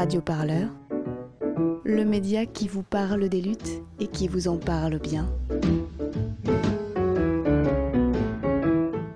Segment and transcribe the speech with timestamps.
[0.00, 0.70] Radio Parleur,
[1.84, 5.30] le média qui vous parle des luttes et qui vous en parle bien.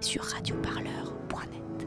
[0.02, 1.86] Sur radioparleur.net.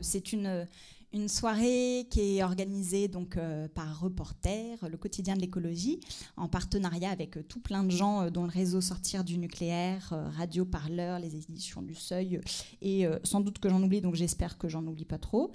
[0.00, 0.66] C'est une
[1.12, 6.00] une soirée qui est organisée donc euh, par Reporter, le quotidien de l'écologie,
[6.36, 10.14] en partenariat avec euh, tout plein de gens euh, dont le réseau Sortir du nucléaire,
[10.36, 12.40] Radio Parleur, les éditions du Seuil,
[12.82, 15.52] et sans doute que j'en oublie, donc j'espère que j'en oublie pas trop.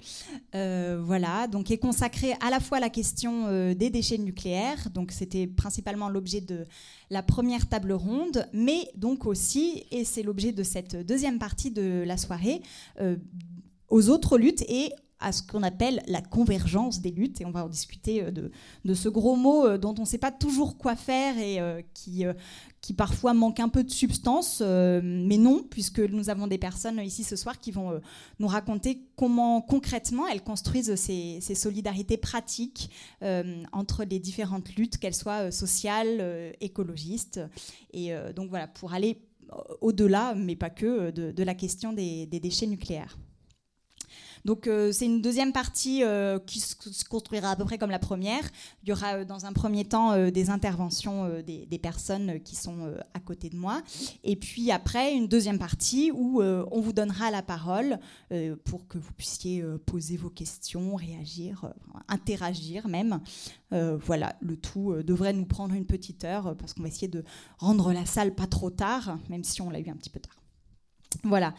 [0.52, 5.46] voilà, donc est consacré à la fois à la question des déchets nucléaires, donc c'était
[5.46, 6.66] principalement l'objet de
[7.10, 12.04] la première table ronde, mais donc aussi, et c'est l'objet de cette deuxième partie de
[12.06, 12.62] la soirée,
[13.88, 14.92] aux autres luttes et
[15.24, 17.40] à ce qu'on appelle la convergence des luttes.
[17.40, 18.30] Et on va en discuter euh,
[18.84, 21.80] de, ce gros mot euh, dont on ne sait pas toujours quoi faire et euh,
[21.94, 22.24] qui,
[22.82, 27.24] qui parfois manque un peu de substance, mais non, puisque nous avons des personnes ici
[27.24, 27.98] ce soir qui vont
[28.38, 32.90] nous raconter comment concrètement elles construisent ces, solidarités pratiques
[33.72, 37.40] entre les différentes luttes, qu'elles soient sociales, écologistes.
[37.94, 39.18] Et donc voilà, pour aller
[39.80, 43.16] au-delà, mais pas que, de, la question des déchets nucléaires.
[44.44, 47.98] Donc euh, c'est une deuxième partie euh, qui se construira à peu près comme la
[47.98, 48.42] première.
[48.82, 53.20] Il y aura euh, dans un premier temps des interventions des, personnes qui sont à
[53.20, 53.82] côté de moi.
[54.22, 57.98] Et puis après, une deuxième partie où on vous donnera la parole
[58.64, 61.72] pour que vous puissiez poser vos questions, réagir,
[62.08, 63.20] interagir même.
[63.70, 67.24] voilà, le tout devrait nous prendre une petite heure parce qu'on va essayer de
[67.58, 70.43] rendre la salle pas trop tard, même si on l'a eu un petit peu tard.
[71.22, 71.54] Voilà.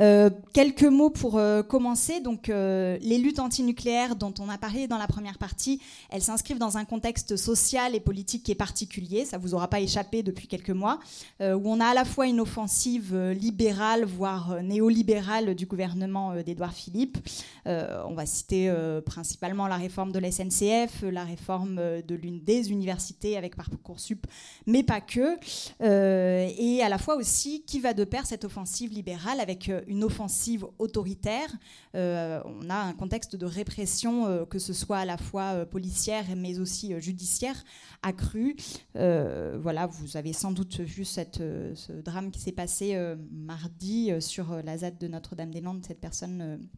[0.00, 2.20] Euh, quelques mots pour euh, commencer.
[2.20, 5.80] Donc, euh, les luttes antinucléaires dont on a parlé dans la première partie,
[6.10, 9.24] elles s'inscrivent dans un contexte social et politique qui est particulier.
[9.24, 11.00] Ça vous aura pas échappé depuis quelques mois,
[11.40, 17.18] où on a à la fois une offensive libérale, voire néolibérale du gouvernement d'Édouard Philippe.
[17.66, 18.72] on va citer
[19.04, 24.26] principalement la réforme de la SNCF, la réforme de l'une des universités avec Parcoursup,
[24.66, 25.36] mais pas que.
[25.80, 28.99] et à la fois aussi qui va de pair cette offensive libérale
[29.40, 31.48] avec euh, une offensive autoritaire.
[31.94, 36.24] Euh, on a un contexte de répression, euh, que ce soit à la fois policière
[36.36, 37.56] mais aussi judiciaire,
[38.02, 38.56] accru.
[38.94, 42.96] voilà, vous avez sans doute vu cette, ce drame qui s'est passé
[43.30, 46.68] mardi sur la ZAD de Notre-Dame-des-Landes, cette personne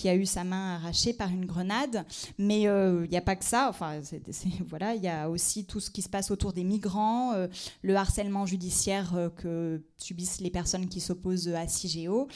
[0.00, 2.06] qui a eu sa main arrachée par une grenade.
[2.38, 3.68] Mais il euh, n'y a pas que ça.
[3.68, 4.00] Enfin,
[4.66, 7.48] voilà, il y a aussi tout ce qui se passe autour des migrants, euh,
[7.82, 12.26] le harcèlement judiciaire euh, que subissent les personnes qui s'opposent à CIGEO.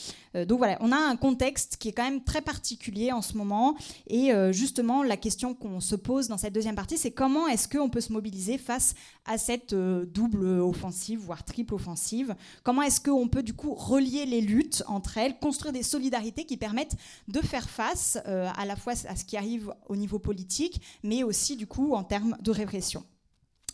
[0.47, 3.75] donc voilà, on a un contexte qui est quand même très particulier en ce moment.
[4.06, 7.88] Et justement, la question qu'on se pose dans cette deuxième partie, c'est comment est-ce qu'on
[7.88, 8.94] peut se mobiliser face
[9.25, 12.34] à cette double offensive, voire triple offensive?
[12.64, 16.58] Comment est-ce qu'on peut du coup relier les luttes entre elles, construire des solidarités qui
[16.58, 16.96] permettent
[17.28, 21.22] de faire face euh, à la fois à ce qui arrive au niveau politique, mais
[21.22, 23.04] aussi du coup en termes de répression.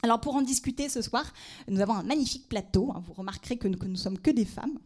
[0.03, 1.33] Alors pour en discuter ce soir,
[1.69, 2.93] nous avons un magnifique plateau.
[2.95, 3.03] Hein.
[3.07, 4.79] vous remarquerez que, nous sommes que des femmes.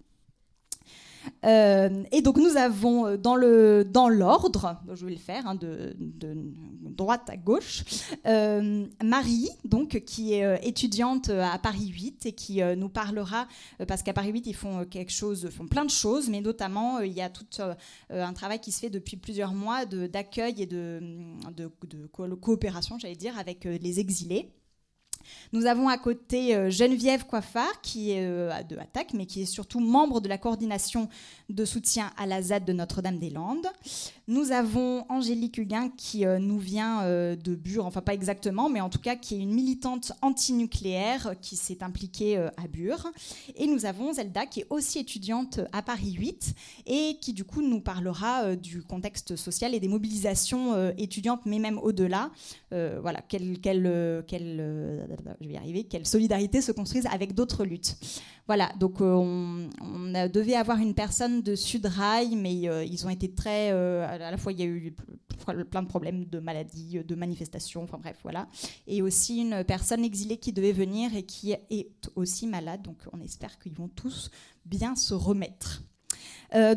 [1.45, 5.55] Euh, et donc nous avons euh, dans le dans l'ordre, je vais le faire hein,
[5.55, 5.95] de,
[6.83, 7.85] droite à gauche,
[8.27, 13.47] euh, Marie donc qui est étudiante à Paris 8 et qui nous parlera
[13.89, 17.13] parce qu'à Paris 8 ils font quelque chose, font plein de choses, mais notamment il
[17.13, 17.47] y a tout
[18.11, 21.01] un travail qui se fait depuis plusieurs mois d'accueil et de,
[21.57, 24.53] de, de coopération, j'allais dire, avec les exilés.
[25.53, 29.47] Nous avons à côté euh, Geneviève Coiffard, qui est euh, de Attaque, mais qui est
[29.47, 31.09] surtout membre de la coordination
[31.49, 33.67] de soutien à la ZAD de Notre-Dame-des-Landes.
[34.27, 38.89] Nous avons Angélique Huguin, qui euh, nous vient de Bure, enfin pas exactement, mais en
[38.89, 43.09] tout cas qui est une militante antinucléaire qui s'est impliquée à Bure.
[43.57, 46.55] Et nous avons Zelda, qui est aussi étudiante à Paris 8
[46.87, 51.79] et qui du coup nous parlera du contexte social et des mobilisations étudiantes, mais même
[51.79, 52.31] au-delà.
[52.71, 53.59] voilà, quelle,
[56.05, 57.97] solidarité se construise avec d'autres luttes.
[58.47, 63.31] Voilà, donc euh, on, devait avoir une personne de Sudrail, mais euh, ils ont été
[63.31, 63.71] très.
[64.15, 64.95] Euh, à la fois, il y a eu
[65.71, 68.49] plein de problèmes de maladies, de manifestations, enfin bref, voilà.
[68.87, 73.21] Et aussi une personne exilée qui devait venir et qui est aussi malade, donc on
[73.21, 74.31] espère qu'ils vont tous
[74.65, 75.83] bien se remettre.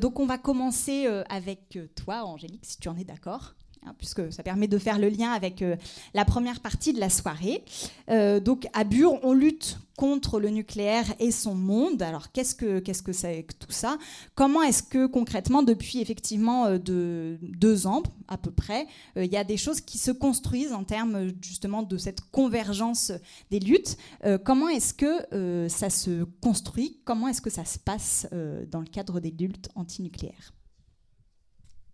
[0.02, 3.54] donc on va commencer avec toi, Angélique, si tu en es d'accord.
[3.88, 5.76] Hein, puisque ça permet de faire le lien avec euh,
[6.14, 7.64] la première partie de la soirée.
[8.10, 12.02] Euh, donc à Bure, on lutte contre le nucléaire et son monde.
[12.02, 13.98] Alors qu'est-ce que qu'est-ce que c'est que tout ça?
[14.36, 19.38] Comment est-ce que concrètement, depuis effectivement euh, de deux ans à peu près, il y
[19.38, 23.14] a des choses qui se construisent en termes justement de cette convergence
[23.52, 23.98] des luttes?
[24.44, 27.00] Comment est-ce que ça se construit?
[27.06, 28.28] Comment est-ce que ça se passe
[28.70, 30.54] dans le cadre des luttes antinucléaires?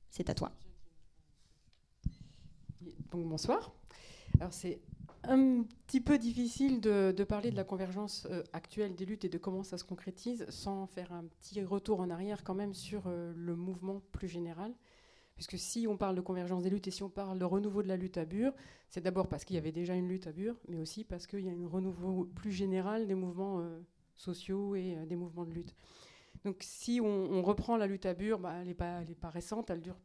[0.10, 0.52] C'est à toi.
[3.22, 3.72] Bonsoir.
[4.40, 4.82] Alors c'est
[5.24, 9.38] un petit peu difficile de, parler de la convergence euh, actuelle des luttes et de
[9.38, 13.32] comment ça se concrétise sans faire un petit retour en arrière quand même sur euh,
[13.36, 14.74] le mouvement plus général.
[15.36, 17.88] Puisque si on parle de convergence des luttes et si on parle de renouveau de
[17.88, 18.54] la lutte à Bure,
[18.90, 21.42] c'est d'abord parce qu'il y avait déjà une lutte à Bure, mais aussi parce qu'il
[21.42, 23.80] y a un renouveau plus général des mouvements euh,
[24.16, 25.76] sociaux et des mouvements de lutte.
[26.46, 29.82] Donc si on, reprend la lutte à Bure, bah, elle n'est pas, pas, récente, elle,
[29.82, 29.98] dure,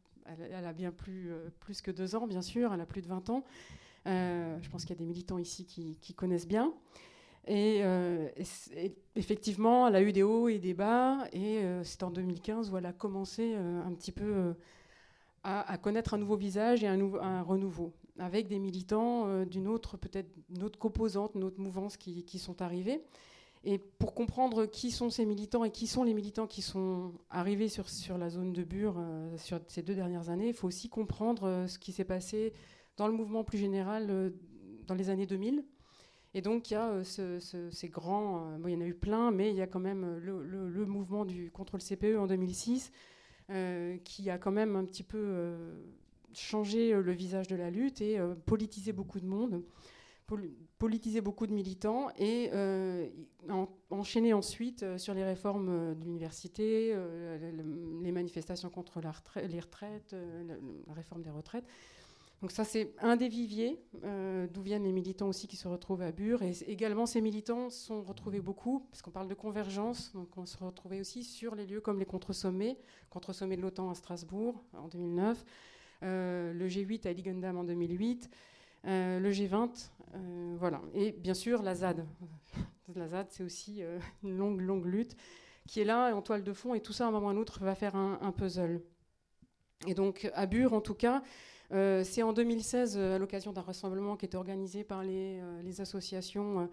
[0.51, 3.29] elle, a bien plus, plus que deux ans, bien sûr, elle a plus de 20
[3.29, 3.43] ans.
[4.07, 6.73] Euh, je pense qu'il y a des militants ici qui, connaissent bien.
[7.49, 8.29] Euh,
[8.75, 12.71] et, effectivement, elle a eu des hauts et des bas, et euh, c'est en 2015
[12.71, 14.53] où elle a commencé un petit peu
[15.43, 20.29] à, connaître un nouveau visage et un, renouveau, avec des militants d'une autre, peut-être
[20.61, 23.01] autre composante, une autre mouvance qui, sont arrivés.
[23.63, 27.67] Et pour comprendre qui sont ces militants et qui sont les militants qui sont arrivés
[27.67, 28.95] sur, sur la zone de Bure
[29.37, 32.53] sur ces deux dernières années, il faut aussi comprendre ce qui s'est passé
[32.99, 34.29] dans le mouvement plus général euh,
[34.85, 35.63] dans les années 2000.
[36.35, 39.31] Et donc il y a euh, ces grands, euh, il y en a eu plein,
[39.31, 42.91] mais il y a quand même le, mouvement du contrôle CPE en 2006
[44.03, 45.57] qui a quand même un petit peu
[46.33, 49.63] changé le visage de la lutte et politisé beaucoup de monde,
[50.77, 52.51] politisé beaucoup de militants et
[53.89, 56.95] enchaîné ensuite sur les réformes de l'université,
[58.01, 60.15] les manifestations contre les retraites,
[60.87, 61.65] la réforme des retraites.
[62.41, 66.01] Donc ça, c'est un des viviers euh, d'où viennent les militants aussi qui se retrouvent
[66.01, 66.41] à Bure.
[66.41, 70.57] Et également, ces militants sont retrouvés beaucoup, parce qu'on parle de convergence, donc on se
[70.57, 72.77] retrouvait aussi sur les lieux comme les contre-sommets,
[73.09, 75.43] contre-sommet de l'OTAN à Strasbourg en 2009,
[76.03, 78.35] euh, le G8 à Liggendam en 2008, euh,
[78.83, 79.89] le G20,
[80.57, 80.81] voilà.
[80.93, 82.05] Et bien sûr, la ZAD.
[82.95, 83.81] la ZAD, c'est aussi
[84.23, 85.15] une longue, longue lutte
[85.69, 87.33] qui est là en toile de fond, et tout ça, à un moment ou à
[87.33, 88.81] un autre, va faire un, puzzle.
[89.85, 91.21] Et donc, à Bure, en tout cas,
[91.71, 95.81] euh, c'est en 2016, euh, à l'occasion d'un rassemblement qui était organisé par les, euh,
[95.81, 96.67] associations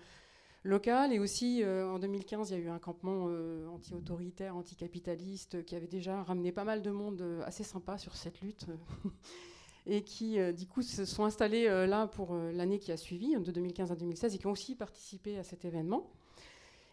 [0.65, 1.13] locales.
[1.13, 3.29] Et aussi, en 2015, il y a eu un campement
[3.73, 8.67] anti-autoritaire, anticapitaliste, qui avait déjà ramené pas mal de monde assez sympa sur cette lutte.
[9.87, 13.93] et qui, du coup, se sont installés là pour l'année qui a suivi, de 2015
[13.93, 16.11] à 2016, et qui ont aussi participé à cet événement.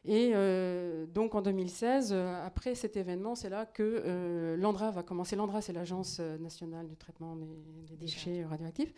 [0.06, 5.02] Et euh, donc en 2016, euh, après cet événement, c'est là que euh, l'ANDRA va
[5.02, 5.36] commencer.
[5.36, 8.94] L'ANDRA, c'est l'Agence nationale du traitement des, déchets radioactifs.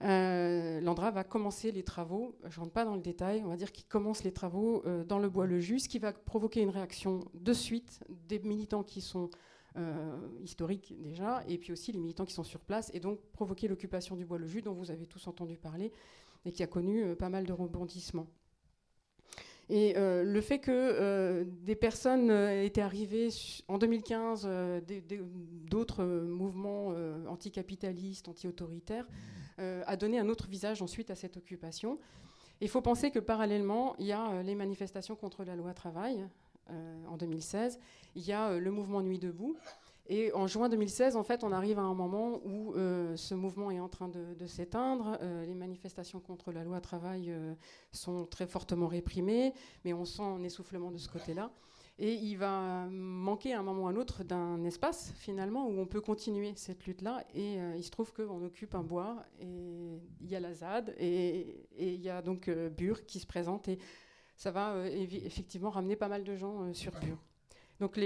[0.00, 3.70] L'ANDRA va commencer les travaux, je ne rentre pas dans le détail, on va dire
[3.70, 7.20] qu'il commence les travaux dans le bois le jus, ce qui va provoquer une réaction
[7.34, 9.28] de suite des militants qui sont
[10.42, 14.16] historiques déjà, et puis aussi les militants qui sont sur place, et donc provoquer l'occupation
[14.16, 15.92] du bois le jus dont vous avez tous entendu parler,
[16.44, 18.26] et qui a connu pas mal de rebondissements.
[19.70, 23.28] Et euh, le fait que euh, des personnes euh, étaient arrivées
[23.68, 24.48] en 2015,
[25.70, 26.92] d'autres mouvements
[27.28, 29.06] anticapitalistes, anti-autoritaires,
[29.58, 31.98] a donné un autre visage ensuite à cette occupation.
[32.62, 36.26] Il faut penser que parallèlement, il y a les manifestations contre la loi travail
[37.08, 37.78] en 2016,
[38.14, 39.56] il y a le mouvement Nuit debout,
[40.12, 43.70] et en juin 2016, en fait, on arrive à un moment où euh, ce mouvement
[43.70, 45.16] est en train de, s'éteindre.
[45.22, 47.54] Euh, les manifestations contre la loi travail euh,
[47.92, 51.52] sont très fortement réprimées, mais on sent un essoufflement de ce côté-là.
[52.00, 55.78] Et il va manquer à un moment ou à un autre d'un espace, finalement, où
[55.78, 57.24] on peut continuer cette lutte-là.
[57.36, 61.68] Et il se trouve qu'on occupe un bois, et il y a la ZAD, et
[61.78, 63.68] il y a donc Bure qui se présente.
[64.40, 67.18] Ça va effectivement ramener pas mal de gens sur Bure.
[67.78, 68.00] Donc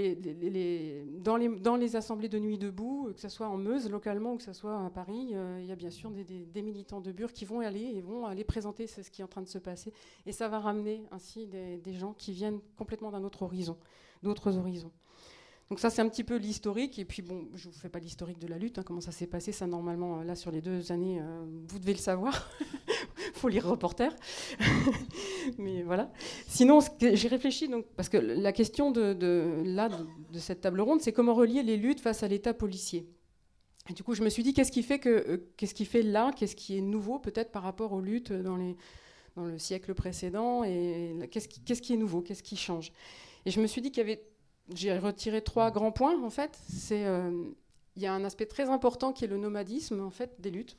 [1.22, 4.52] dans, les, assemblées de nuit debout, que ce soit en Meuse localement ou que ce
[4.52, 7.60] soit à Paris, euh, il y a bien sûr des, militants de Bure qui vont
[7.60, 9.92] aller et vont aller présenter ce qui est en train de se passer.
[10.26, 13.76] Et ça va ramener ainsi des, des gens qui viennent complètement d'un autre horizon,
[14.24, 14.90] d'autres horizons.
[15.70, 16.98] Donc ça, c'est un petit peu l'historique.
[16.98, 19.12] Et puis, bon, je ne vous fais pas l'historique de la lutte, hein, comment ça
[19.12, 19.50] s'est passé.
[19.50, 22.50] Ça, normalement, là, sur les deux années, euh, vous devez le savoir.
[22.90, 24.14] Il faut lire Reporter.
[25.58, 26.12] Mais voilà.
[26.46, 31.12] Sinon, j'ai réfléchi, donc, parce que la question de, là, de, cette table ronde, c'est
[31.12, 33.08] comment relier les luttes face à l'État policier.
[33.88, 36.02] Et du coup, je me suis dit, qu'est-ce qui fait, que, euh, qu'est-ce qui fait
[36.02, 38.76] là Qu'est-ce qui est nouveau, peut-être, par rapport aux luttes dans, les,
[39.34, 42.92] dans le siècle précédent Et qu'est-ce qui, qu'est-ce qui est nouveau Qu'est-ce qui change?
[43.46, 44.22] Et je me suis dit qu'il y avait
[44.72, 46.58] j'ai retiré trois grands points en fait.
[46.68, 47.44] C'est euh,
[47.96, 50.76] il y a un aspect très important qui est le nomadisme en fait des luttes.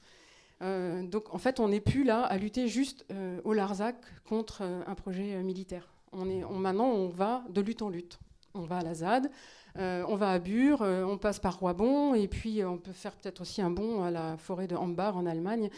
[0.62, 4.62] Euh, donc en fait, on n'est plus là à lutter juste euh, au Larzac contre
[4.62, 5.90] un projet militaire.
[6.12, 8.20] On est, maintenant, on va de lutte en lutte.
[8.54, 9.30] On va à la ZAD,
[9.78, 13.14] on va à Bure, euh, on passe par Roibon, et puis euh, on peut faire
[13.14, 15.70] peut-être aussi un bond à la forêt de Hambar en Allemagne.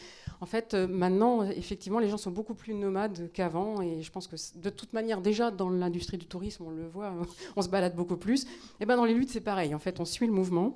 [0.41, 4.35] En fait, maintenant, effectivement, les gens sont beaucoup plus nomades qu'avant, et je pense que
[4.59, 7.13] de toute manière, déjà dans l'industrie du tourisme, on le voit,
[7.55, 8.45] on se balade beaucoup plus.
[8.79, 9.73] Et ben dans les luttes, c'est pareil.
[9.73, 10.75] En fait, on suit le mouvement.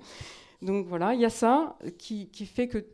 [0.61, 2.85] Donc voilà, il y a ça qui, fait que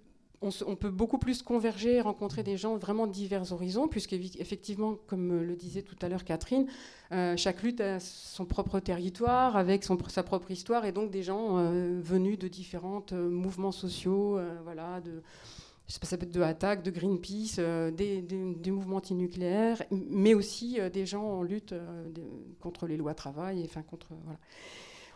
[0.42, 5.82] on, peut beaucoup plus converger, rencontrer des gens vraiment divers horizons, puisqu'effectivement, comme le disait
[5.82, 6.68] tout à l'heure Catherine,
[7.12, 11.24] euh, chaque lutte a son propre territoire, avec son, sa propre histoire, et donc des
[11.24, 15.24] gens euh, venus de différents euh, mouvements sociaux, voilà, de,
[15.88, 17.60] sais pas, ça peut être de attaque, de Greenpeace,
[17.96, 21.74] des, des, mouvements antinucléaires, mais aussi des gens en lutte
[22.60, 24.40] contre les lois travail, enfin contre voilà.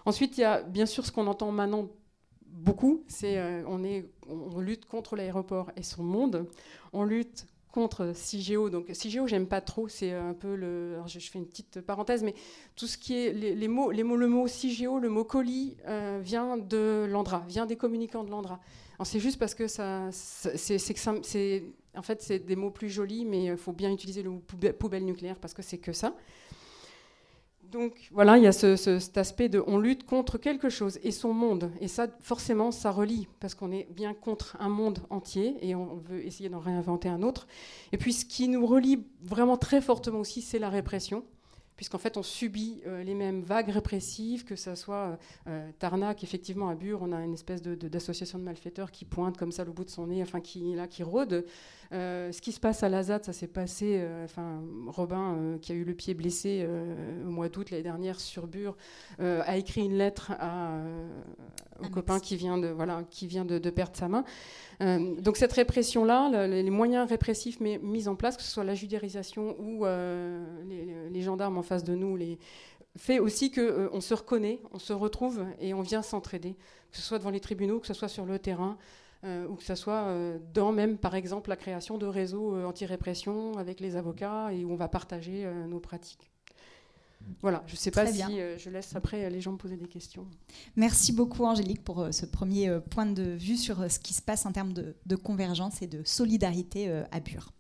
[0.06, 1.88] Ensuite, il y a bien sûr ce qu'on entend maintenant
[2.52, 6.46] beaucoup, c'est euh, on, lutte contre l'aéroport et son monde,
[6.94, 8.70] on lutte contre CIGEO.
[8.70, 10.98] Donc CIGEO, j'aime pas trop, c'est un peu le...
[11.08, 12.36] je, fais une petite parenthèse, mais
[12.76, 13.32] tout ce qui est...
[13.34, 17.66] Les, mots, les mots, le mot CIGEO, le mot colis euh, vient de l'Andra, vient
[17.66, 18.60] des communicants de l'Andra.
[19.04, 20.10] C'est juste parce que ça...
[20.12, 24.42] C'est en fait, c'est des mots plus jolis, mais il faut bien utiliser le mot
[24.80, 26.16] poubelle nucléaire parce que c'est que ça.
[27.72, 31.34] Donc voilà, il y a cet aspect de on lutte contre quelque chose et son
[31.34, 31.72] monde.
[31.80, 35.96] Et ça, forcément, ça relie, parce qu'on est bien contre un monde entier et on
[35.96, 37.48] veut essayer d'en réinventer un autre.
[37.94, 41.24] Et puis ce qui nous relie vraiment très fortement aussi, c'est la répression
[41.82, 45.16] puisqu'en fait on subit euh, les mêmes vagues répressives, que ce soit euh,
[45.48, 49.52] euh, Tarnac, effectivement à Bure, on a une espèce d'association de, malfaiteurs qui pointe comme
[49.52, 51.44] ça le bout de son nez, enfin qui là, qui rôde.
[51.92, 55.94] Ce qui se passe à Lazat, ça s'est passé, enfin Robin, qui a eu le
[55.94, 56.68] pied blessé
[57.26, 58.78] au mois d'août l'année dernière sur Bure,
[59.20, 60.80] a écrit une lettre à,
[61.84, 64.24] au copain qui vient de, voilà, qui vient de, perdre sa main.
[64.82, 69.56] Euh, donc cette répression-là, les moyens répressifs mis en place, que ce soit la judiciarisation
[69.60, 70.44] ou euh,
[71.12, 72.40] les, gendarmes en face de nous, les,
[72.98, 76.56] fait aussi qu'on euh, on se reconnaît, on se retrouve et on vient s'entraider,
[76.92, 78.78] que ce soit devant les tribunaux, que ce soit sur le terrain,
[79.24, 80.16] ou que ce soit
[80.54, 84.76] dans même, par exemple, la création de réseaux anti-répression avec les avocats et où on
[84.76, 86.32] va partager nos pratiques.
[87.42, 89.88] Voilà, je ne sais pas si euh, je laisse après les gens me poser des
[89.88, 90.28] questions.
[90.76, 94.22] Merci beaucoup Angélique pour euh, ce premier euh, point de vue sur ce qui se
[94.22, 97.52] passe en termes de, de convergence et de solidarité à Bure.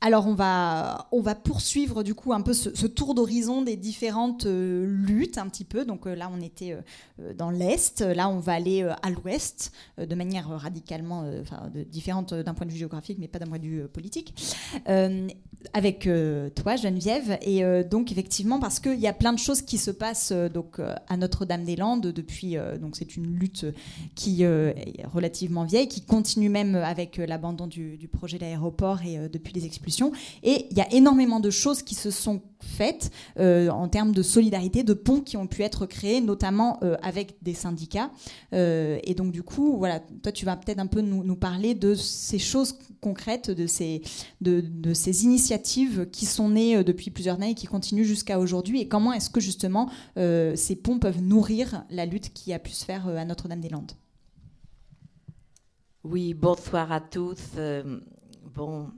[0.00, 4.46] Alors on va, on va poursuivre du coup un peu ce, tour d'horizon des différentes
[4.46, 5.84] euh, luttes un petit peu.
[5.84, 6.76] Donc euh, là on était
[7.20, 11.24] euh, dans l'Est, là on va aller à l'Ouest de manière radicalement
[11.88, 14.34] différente d'un point de vue géographique mais pas d'un point de vue politique.
[15.72, 16.08] avec
[16.54, 20.32] toi Geneviève et donc effectivement parce qu'il y a plein de choses qui se passent
[20.32, 23.66] donc à Notre-Dame-des-Landes depuis donc c'est une lutte
[24.14, 29.54] qui est relativement vieille qui continue même avec l'abandon du, du, projet d'aéroport et depuis
[29.54, 29.66] les
[30.42, 34.22] et il y a énormément de choses qui se sont faites euh, en termes de
[34.22, 38.10] solidarité, de ponts qui ont pu être créés, notamment euh, avec des syndicats.
[38.52, 41.94] Euh, et donc, du coup, voilà, toi, tu vas peut-être un peu nous, parler de
[41.94, 44.02] ces choses concrètes, de ces,
[44.40, 48.80] de ces initiatives qui sont nées depuis plusieurs années et qui continuent jusqu'à aujourd'hui.
[48.80, 52.84] Et comment est-ce que, justement, ces ponts peuvent nourrir la lutte qui a pu se
[52.84, 53.92] faire à Notre-Dame-des-Landes?
[56.04, 57.40] Oui, bonsoir à tous.
[58.54, 58.88] bon,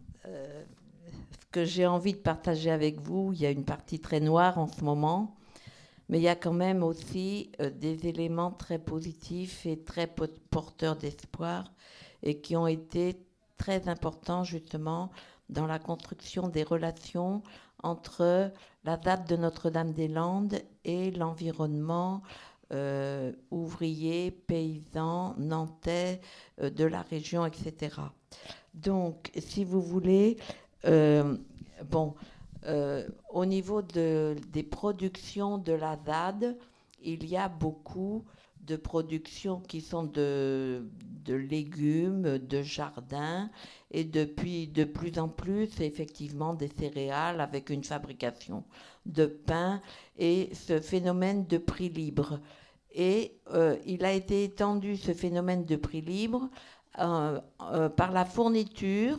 [1.53, 3.33] que j'ai envie de partager avec vous.
[3.33, 5.37] Il y a une partie très noire en ce moment,
[6.09, 10.07] mais il y a quand même aussi euh, des éléments très positifs et très
[10.51, 11.73] porteurs d'espoir
[12.23, 13.17] et qui ont été
[13.57, 15.11] très importants justement
[15.49, 17.43] dans la construction des relations
[17.83, 18.53] entre
[18.85, 22.23] la date de Notre-Dame-des-Landes et l'environnement
[22.73, 26.21] euh, ouvrier, paysan, nantais
[26.61, 28.01] euh, de la région, etc.
[28.75, 30.37] Donc, si vous voulez,
[30.85, 31.37] euh,
[31.89, 32.15] bon,
[33.31, 36.57] au niveau de, des productions de la ZAD,
[37.01, 38.25] il y a beaucoup
[38.63, 40.85] de productions qui sont de,
[41.25, 43.49] de légumes, de jardins,
[43.93, 48.65] et depuis de plus en plus, effectivement, des céréales avec une fabrication
[49.07, 49.81] de pain
[50.19, 52.41] et ce phénomène de prix libre.
[52.93, 56.49] Et euh, il a été étendu, ce phénomène de prix libre,
[56.95, 59.19] par la fourniture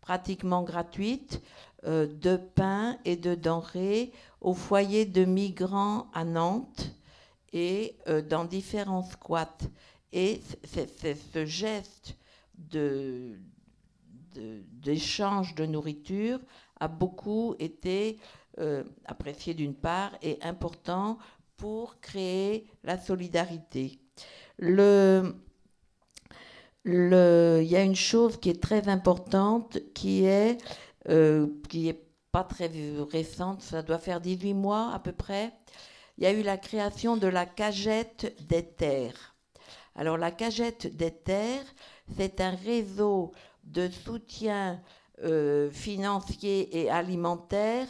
[0.00, 1.40] pratiquement gratuite
[1.86, 6.90] euh, de pain et de denrées au foyer de migrants à Nantes
[7.52, 9.56] et euh, dans différents squats.
[10.12, 12.16] Et c'est ce geste
[14.74, 16.40] d'échange de, nourriture
[16.80, 18.18] a beaucoup été
[18.60, 21.18] euh, apprécié d'une part et important
[21.56, 23.98] pour créer la solidarité.
[24.58, 24.76] Il
[26.84, 30.58] y a une chose qui est très importante qui est,
[31.08, 32.02] euh, qui est
[32.32, 32.70] pas très
[33.10, 35.52] récente, ça doit faire 18 mois à peu près.
[36.18, 39.34] Il y a eu la création de la cagette des terres.
[39.94, 41.64] Alors la cagette des terres,
[42.16, 43.32] c'est un réseau
[43.64, 44.80] de soutien
[45.22, 47.86] euh, financier et alimentaire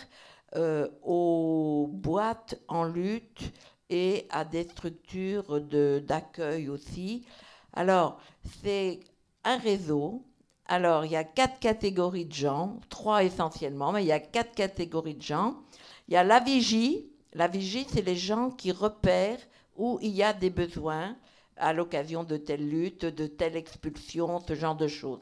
[0.55, 3.53] aux boîtes en lutte
[3.89, 7.25] et à des structures d'accueil aussi
[7.73, 8.21] alors,
[8.63, 9.01] c'est
[9.45, 10.25] un réseau.
[10.67, 14.55] Alors, il y a quatre catégories de gens, trois essentiellement, mais il y a quatre
[14.55, 15.57] catégories de gens.
[16.09, 17.11] Il y a la vigie.
[17.33, 19.41] La vigie, c'est les gens qui repèrent
[19.77, 21.17] où il y a des besoins
[21.57, 25.21] à l'occasion de telle lutte, de telle expulsion, ce genre de choses.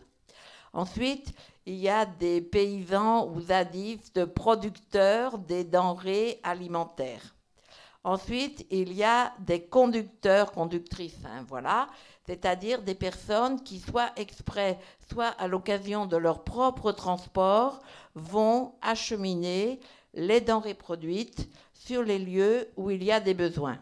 [0.73, 1.35] Ensuite,
[1.69, 7.37] il y a des paysans ou zadistes producteurs des denrées alimentaires.
[8.05, 11.89] Ensuite, il y a des conducteurs, conductrices, hein, voilà,
[12.25, 14.79] c'est-à-dire des personnes qui, soit exprès,
[15.11, 17.81] soit à l'occasion de leur propre transport,
[18.15, 19.79] vont acheminer
[20.15, 23.79] les denrées produites sur les lieux où il y a des besoins.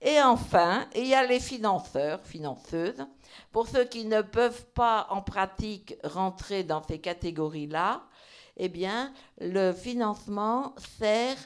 [0.00, 3.04] Et enfin, il y a les financeurs, financeuses.
[3.50, 8.02] Pour ceux qui ne peuvent pas en pratique rentrer dans ces catégories-là,
[8.56, 11.36] eh bien, le financement sert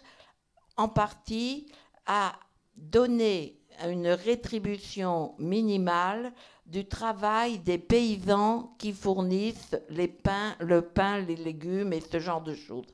[0.77, 1.67] en partie
[2.07, 2.33] à
[2.77, 6.33] donner une rétribution minimale
[6.67, 12.43] du travail des paysans qui fournissent les pains, le pain, les légumes et ce genre
[12.43, 12.87] de choses.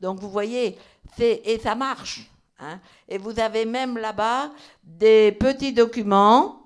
[0.00, 0.78] Donc vous voyez,
[1.18, 2.31] et ça marche.
[2.62, 2.80] Hein.
[3.08, 4.50] Et vous avez même là-bas
[4.84, 6.62] des petits documents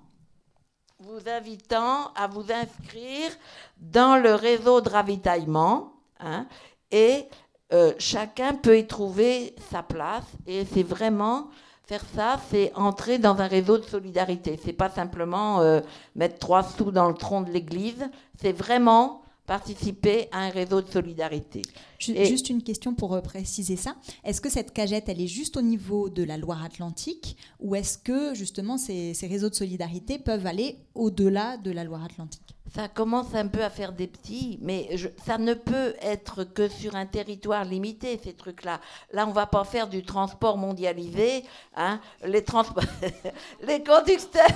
[0.98, 3.30] vous invitant à vous inscrire
[3.78, 5.92] dans le réseau de ravitaillement.
[6.20, 6.46] Hein,
[6.90, 7.26] et
[7.72, 10.24] euh, chacun peut y trouver sa place.
[10.46, 11.48] Et c'est vraiment
[11.84, 14.58] faire ça, c'est entrer dans un réseau de solidarité.
[14.62, 15.80] C'est pas simplement euh,
[16.14, 18.08] mettre trois sous dans le tronc de l'église.
[18.40, 21.62] C'est vraiment participer à un réseau de solidarité.
[21.98, 23.96] Juste une question pour euh, préciser ça.
[24.24, 28.34] Est-ce que cette cagette, elle est juste au niveau de la Loire-Atlantique ou est-ce que
[28.34, 32.45] justement ces, ces réseaux de solidarité peuvent aller au-delà de la Loire-Atlantique?
[32.74, 36.96] Ça commence un peu à faire des petits, mais ça ne peut être que sur
[36.96, 38.80] un territoire limité, ces trucs-là.
[39.12, 41.44] Là, on va pas faire du transport mondialisé.
[41.76, 42.00] Hein.
[42.24, 42.44] Les,
[43.62, 44.46] les, conducteurs,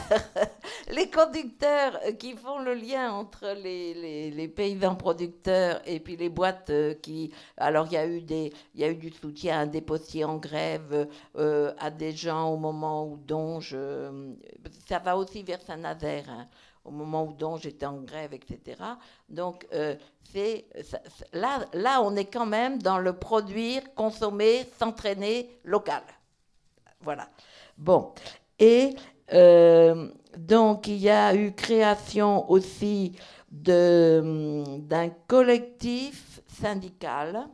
[0.91, 6.71] les conducteurs qui font le lien entre les, les, paysans producteurs et puis les boîtes
[6.71, 7.33] euh, qui...
[7.57, 8.23] Alors, il y, a eu
[8.75, 12.57] y a eu du soutien à des postiers en grève, euh, à des gens au
[12.57, 13.73] moment où Donge...
[13.75, 14.35] Euh,
[14.89, 16.25] ça va aussi vers Saint-Nazaire.
[16.29, 16.49] Hein
[16.85, 18.83] au moment où donc j'étais en grève, etc.
[19.29, 19.95] Donc, euh,
[20.33, 20.67] c'est,
[21.33, 26.03] là, là, on est quand même dans le produire, consommer, s'entraîner local.
[27.01, 27.29] Voilà.
[27.77, 28.13] Bon.
[28.59, 28.95] Et
[29.33, 33.17] euh, donc, il y a eu création aussi
[33.51, 37.49] d'un collectif syndical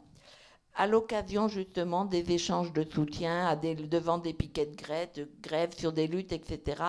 [0.77, 5.29] à l'occasion justement des échanges de soutien à des, devant des piquets de grève, de
[5.43, 6.83] grève sur des luttes, etc.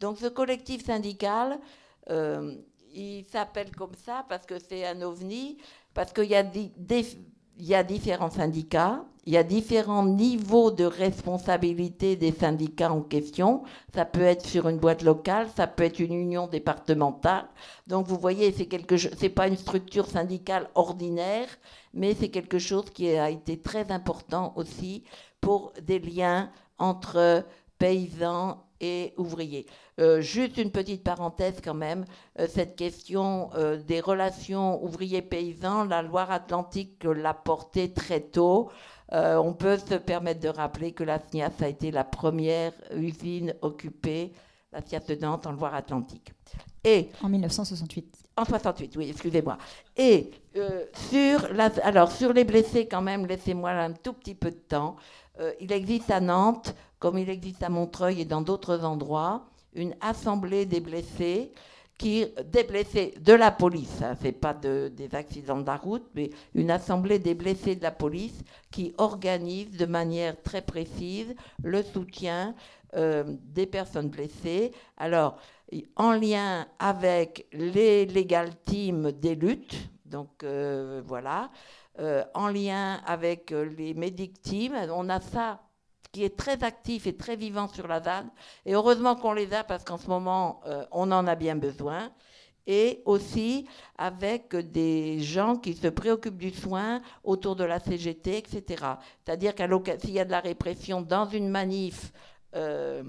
[0.00, 1.58] Donc ce collectif syndical,
[2.10, 2.54] euh,
[2.94, 5.58] il s'appelle comme ça parce que c'est un ovni,
[5.92, 7.04] parce qu'il y a des,
[7.58, 13.00] il y a différents syndicats, il y a différents niveaux de responsabilité des syndicats en
[13.00, 13.64] question.
[13.94, 17.46] Ça peut être sur une boîte locale, ça peut être une union départementale.
[17.88, 21.48] Donc vous voyez, c'est quelque c'est pas une structure syndicale ordinaire,
[21.92, 25.02] mais c'est quelque chose qui a été très important aussi
[25.40, 27.44] pour des liens entre
[27.78, 29.66] paysans et ouvriers.
[30.00, 32.04] Euh, juste une petite parenthèse quand même,
[32.38, 38.70] euh, cette question euh, des relations ouvriers-paysans, la Loire-Atlantique l'a portée très tôt.
[39.12, 44.32] on peut se permettre de rappeler que la SNIAS a été la première usine occupée,
[44.72, 46.32] la SNIAS de Nantes, en Loire-Atlantique.
[46.84, 48.16] Et en 1968.
[48.36, 49.56] En 68, oui, excusez-moi.
[49.96, 50.30] Et
[51.10, 54.96] sur, la, alors, sur les blessés, quand même, laissez-moi un tout petit peu de temps.
[55.60, 60.66] il existe à Nantes, comme il existe à Montreuil et dans d'autres endroits, une assemblée
[60.66, 61.52] des blessés
[61.98, 66.06] qui, des blessés de la police, hein, c'est pas de, des accidents de la route,
[66.14, 71.82] mais une assemblée des blessés de la police qui organise de manière très précise le
[71.82, 72.54] soutien
[72.94, 74.72] euh, des personnes blessées.
[74.98, 75.38] Alors,
[75.96, 81.50] en lien avec les legal teams des luttes, donc euh, voilà,
[81.98, 85.60] euh, en lien avec les medic teams, on a ça
[86.16, 88.26] qui est très actif et très vivant sur la ZAD.
[88.64, 92.10] Et heureusement qu'on les a parce qu'en ce moment, euh, on en a bien besoin.
[92.66, 93.66] Et aussi
[93.98, 98.82] avec des gens qui se préoccupent du soin autour de la CGT, etc.
[99.22, 102.14] C'est-à-dire qu'il y a de la répression dans une manif
[102.54, 103.02] euh,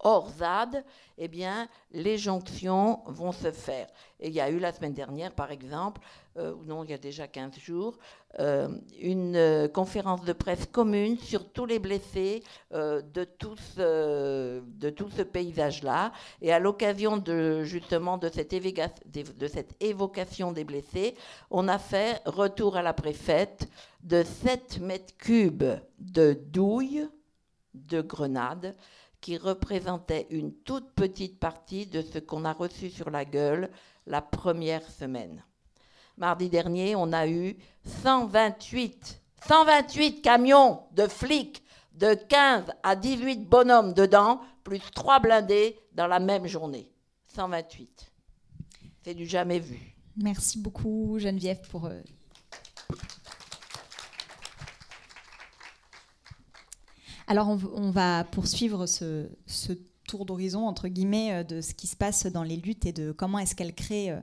[0.00, 0.84] hors ZAD,
[1.18, 3.88] eh bien, les jonctions vont se faire.
[4.20, 6.00] Et il y a eu la semaine dernière, par exemple,
[6.36, 7.98] euh, non, il y a déjà 15 jours,
[8.38, 8.68] euh,
[9.00, 15.10] une euh, conférence de presse commune sur tous les blessés de, tout ce, de tout
[15.10, 16.12] ce paysage-là.
[16.42, 21.16] Et à l'occasion de, justement de cette, de cette évocation des blessés,
[21.50, 23.68] on a fait retour à la préfète
[24.02, 25.64] de 7 mètres cubes
[25.98, 27.08] de douille,
[27.74, 28.76] de grenades,
[29.20, 33.70] qui représentait une toute petite partie de ce qu'on a reçu sur la gueule
[34.06, 35.44] la première semaine.
[36.16, 37.56] Mardi dernier, on a eu
[38.02, 41.62] 128, 128 camions de flics
[41.94, 46.90] de 15 à 18 bonhommes dedans, plus 3 blindés dans la même journée.
[47.34, 48.12] 128.
[49.02, 49.96] C'est du jamais vu.
[50.16, 51.86] Merci beaucoup Geneviève pour...
[51.86, 52.00] Euh,
[57.28, 59.74] Alors on, va poursuivre ce, ce
[60.08, 63.12] tour d'horizon, entre guillemets, euh, de ce qui se passe dans les luttes et de
[63.12, 64.20] comment est-ce qu'elles créent euh,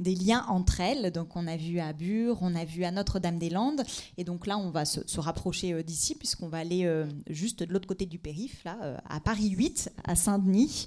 [0.00, 1.12] des liens entre elles.
[1.12, 3.82] Donc on a vu à Bure, on a vu à Notre-Dame-des-Landes,
[4.18, 7.72] et donc là on va se, rapprocher euh, d'ici puisqu'on va aller euh, juste de
[7.72, 10.86] l'autre côté du périph, là, euh, à Paris 8, à Saint-Denis,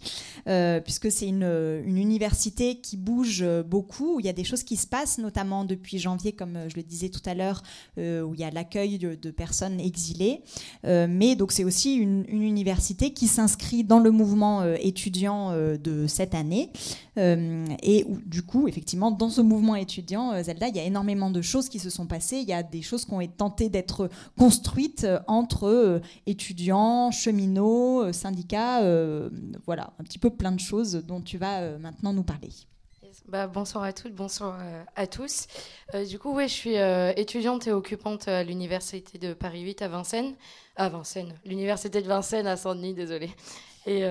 [0.84, 1.48] puisque c'est une,
[1.86, 6.00] université qui bouge beaucoup, où il y a des choses qui se passent, notamment depuis
[6.00, 7.64] janvier, comme je le disais tout à l'heure,
[7.98, 10.42] où il y a l'accueil de, personnes exilées.
[10.84, 16.72] mais donc c'est aussi une, université qui s'inscrit dans le mouvement étudiant de cette année,
[17.18, 21.42] et du coup, effectivement, dans ce mouvement étudiant, euh, Zelda, il y a énormément de
[21.42, 22.38] choses qui se sont passées.
[22.38, 27.12] Il y a des choses qui ont été tentées d'être construites euh, entre euh, étudiants,
[27.12, 28.82] cheminots, syndicats.
[29.66, 32.50] voilà, un petit peu plein de choses dont tu vas maintenant nous parler.
[33.28, 34.60] Bah, bonsoir à toutes, bonsoir
[34.96, 35.48] à tous.
[36.10, 36.76] du coup, ouais, je suis
[37.20, 40.36] étudiante et occupante à l'université de Paris 8 à Vincennes.
[40.76, 43.30] À Vincennes, l'université de Vincennes à Saint-Denis, désolé.
[43.86, 44.04] Et,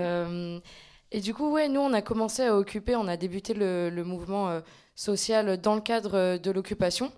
[1.17, 4.51] et du coup, ouais, nous, on a commencé à occuper, on a débuté le, mouvement
[4.51, 4.61] euh,
[4.95, 7.11] social dans le cadre euh, de l'occupation.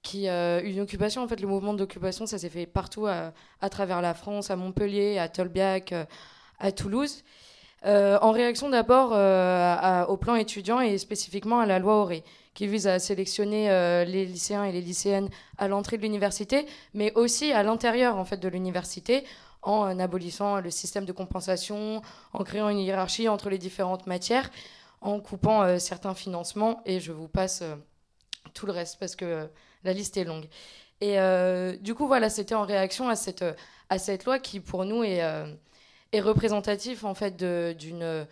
[0.00, 3.32] Qui, euh, une occupation, en fait, le mouvement d'occupation, ça s'est fait partout à,
[3.68, 5.92] travers la France, à Montpellier, à Tolbiac,
[6.60, 7.24] à Toulouse.
[7.84, 9.10] en réaction d'abord
[10.08, 12.22] au plan étudiant et spécifiquement à la loi Auré,
[12.54, 13.68] qui vise à sélectionner
[14.06, 15.28] les lycéens et les lycéennes
[15.58, 19.24] à l'entrée de l'université, mais aussi à l'intérieur en fait de l'université,
[19.62, 24.50] en abolissant le système de compensation, en créant une hiérarchie entre les différentes matières,
[25.00, 27.74] en coupant euh, certains financements, et je vous passe euh,
[28.54, 29.46] tout le reste parce que euh,
[29.84, 30.46] la liste est longue.
[31.00, 31.16] Et
[31.80, 33.44] du coup, voilà, c'était en réaction à cette,
[33.90, 35.20] à cette loi qui, pour nous, est,
[36.12, 38.24] est représentatif en fait d'une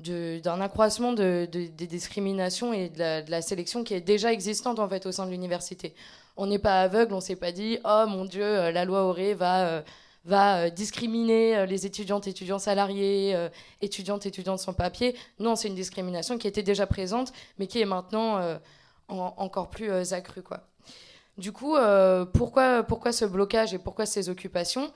[0.00, 5.06] d'un accroissement de, des discriminations et de la, sélection qui est déjà existante en fait
[5.06, 5.94] au sein de l'université.
[6.36, 9.84] On n'est pas aveugle, on s'est pas dit oh mon Dieu, la loi Auré va
[10.26, 13.48] va euh, discriminer euh, les étudiantes, étudiants salariés, euh,
[13.80, 15.16] étudiantes, étudiantes sans papier.
[15.38, 18.58] Non, c'est une discrimination qui était déjà présente, mais qui est maintenant
[19.08, 20.42] encore plus accrue.
[20.42, 20.66] Quoi.
[21.38, 21.76] Du coup,
[22.32, 24.92] pourquoi, pourquoi ce blocage et pourquoi ces occupations?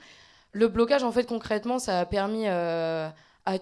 [0.51, 3.13] Le blocage, en fait, concrètement, ça a permis à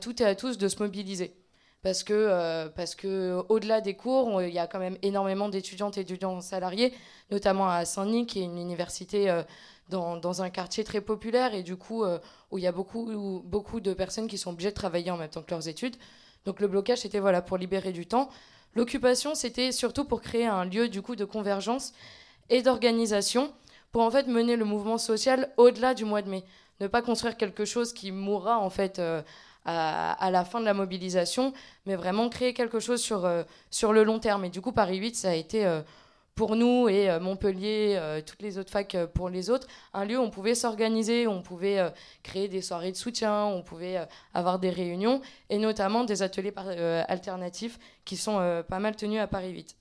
[0.01, 1.35] toutes et à tous de se mobiliser
[1.81, 6.93] parce que, au-delà des cours, il y a quand même énormément d'étudiantes et étudiants salariés,
[7.31, 9.43] notamment à Saint-Denis, qui est une université
[9.89, 12.19] dans, un quartier très populaire et du coup euh,
[12.51, 15.29] où il y a beaucoup, beaucoup de personnes qui sont obligées de travailler en même
[15.29, 15.95] temps que leurs études.
[16.45, 18.29] Donc le blocage, c'était voilà, pour libérer du temps.
[18.75, 21.93] L'occupation, c'était surtout pour créer un lieu du coup de convergence
[22.49, 23.51] et d'organisation
[23.91, 26.43] pour en fait mener le mouvement social au-delà du mois de mai.
[26.79, 29.21] Ne pas construire quelque chose qui mourra en fait euh,
[29.65, 31.53] à, la fin de la mobilisation,
[31.85, 34.45] mais vraiment créer quelque chose sur, euh, sur le long terme.
[34.45, 35.65] Et du coup, Paris 8, ça a été
[36.39, 40.05] pour nous et euh, Montpellier, euh, toutes les autres facs euh, pour les autres, un
[40.05, 41.91] lieu où on pouvait s'organiser, on pouvait
[42.23, 46.53] créer des soirées de soutien, on pouvait avoir des réunions et notamment des ateliers
[47.09, 49.75] alternatifs qui sont pas mal tenus à Paris 8.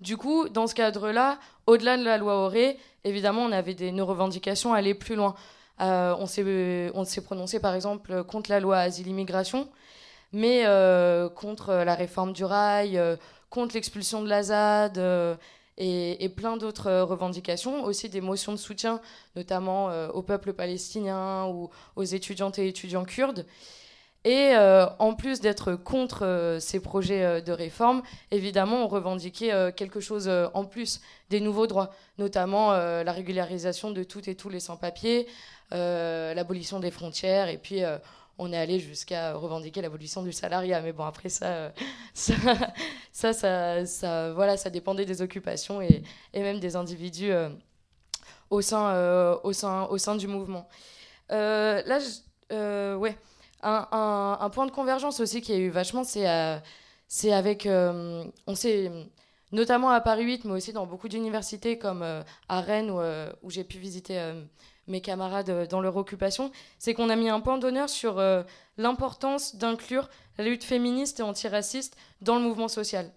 [0.00, 4.06] Du coup, dans ce cadre-là, au-delà de la loi Auré, évidemment, on avait des, nos
[4.06, 5.36] revendications à aller plus loin.
[5.78, 9.68] on s'est prononcé, par exemple, contre la loi Asile-Immigration,
[10.32, 10.64] mais
[11.36, 13.00] contre la réforme du rail,
[13.50, 15.36] contre l'expulsion de l'Azad euh,
[15.76, 19.00] et, plein d'autres euh, revendications, aussi des motions de soutien,
[19.36, 23.46] notamment euh, au peuple palestinien ou aux étudiantes et étudiants kurdes.
[24.24, 24.54] Et
[24.98, 31.00] en plus d'être contre ces projets de réforme, évidemment, on revendiquait quelque chose en plus,
[31.30, 35.28] des nouveaux droits, notamment la régularisation de toutes et tous les sans-papiers,
[35.70, 37.80] l'abolition des frontières, et puis
[38.38, 40.80] on est allé jusqu'à revendiquer l'abolition du salariat.
[40.80, 41.70] Mais bon, après ça, euh,
[42.14, 47.50] ça, ça, ça, voilà, ça dépendait des occupations et, même des individus euh,
[48.50, 50.68] au, sein, euh, au, sein, au sein du mouvement.
[51.28, 51.98] là,
[52.50, 53.16] ouais,
[53.62, 58.90] un, point de convergence aussi qui a eu vachement, c'est avec, on sait,
[59.50, 62.04] notamment à Paris 8, mais aussi dans beaucoup d'universités comme
[62.48, 62.92] à Rennes
[63.42, 64.32] où j'ai pu visiter
[64.88, 68.42] mes camarades euh, dans leur occupation, c'est qu'on a mis un point d'honneur sur euh,
[68.76, 73.10] l'importance d'inclure la lutte féministe et antiraciste dans le mouvement social.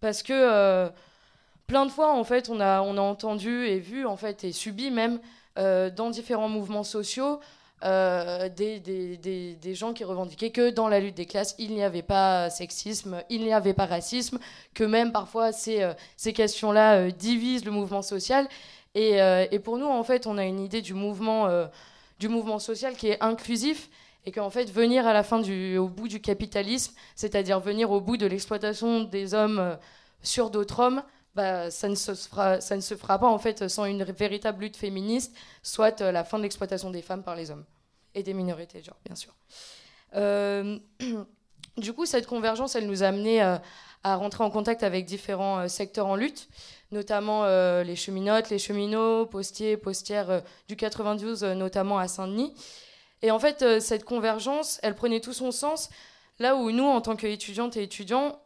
[0.00, 0.88] Parce que euh,
[1.66, 4.52] plein de fois, en fait, on a, on a entendu et vu, en fait, et
[4.52, 5.20] subi même
[5.56, 7.40] dans différents mouvements sociaux
[7.82, 11.82] des, des, des, des, gens qui revendiquaient que dans la lutte des classes, il n'y
[11.82, 14.38] avait pas sexisme, il n'y avait pas racisme,
[14.74, 18.46] que même parfois ces, ces questions-là divisent le mouvement social.
[18.98, 19.18] Et,
[19.50, 21.48] et, pour nous, en fait, on a une idée du mouvement,
[22.22, 23.90] mouvement social qui est inclusif
[24.24, 25.42] et qu'en fait, venir à la fin
[25.76, 29.76] au bout du capitalisme, c'est-à-dire venir au bout de l'exploitation des hommes
[30.22, 31.02] sur d'autres hommes,
[31.36, 36.24] bah, ça, ne se fera, pas en fait sans une véritable lutte féministe, soit la
[36.24, 37.66] fin de l'exploitation des femmes par les hommes
[38.14, 39.34] et des minorités, genre, bien sûr.
[40.14, 40.78] Euh,
[41.76, 43.60] du coup, cette convergence, elle nous a amené à,
[44.02, 46.48] rentrer en contact avec différents euh, secteurs en lutte,
[46.90, 52.54] notamment euh, les cheminotes, les cheminots, postiers, postières du 92, notamment à Saint-Denis.
[53.22, 55.90] Et en fait, cette convergence, elle prenait tout son sens
[56.38, 58.38] là où nous, en tant qu'étudiantes et étudiants,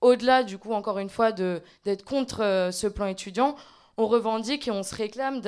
[0.00, 3.56] au-delà, du coup, encore une fois, d'être contre ce plan étudiant,
[3.98, 5.42] on revendique et on se réclame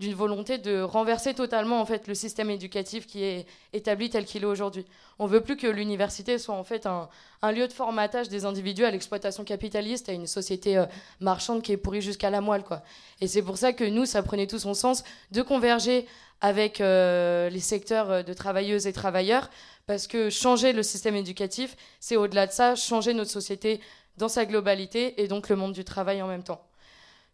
[0.00, 4.42] d'une volonté de renverser totalement en fait le système éducatif qui est établi tel qu'il
[4.42, 4.84] est aujourd'hui.
[5.20, 7.08] On veut plus que l'université soit en fait un,
[7.52, 10.86] lieu de formatage des individus à l'exploitation capitaliste, à une société euh,
[11.20, 12.82] marchande qui est pourrie jusqu'à la moelle quoi.
[13.20, 16.06] Et c'est pour ça que nous, ça prenait tout son sens de converger
[16.40, 19.50] avec euh, les secteurs euh, de travailleuses et travailleurs,
[19.86, 23.80] parce que changer le système éducatif, c'est au-delà de ça, changer notre société
[24.16, 26.60] dans sa globalité et donc le monde du travail en même temps.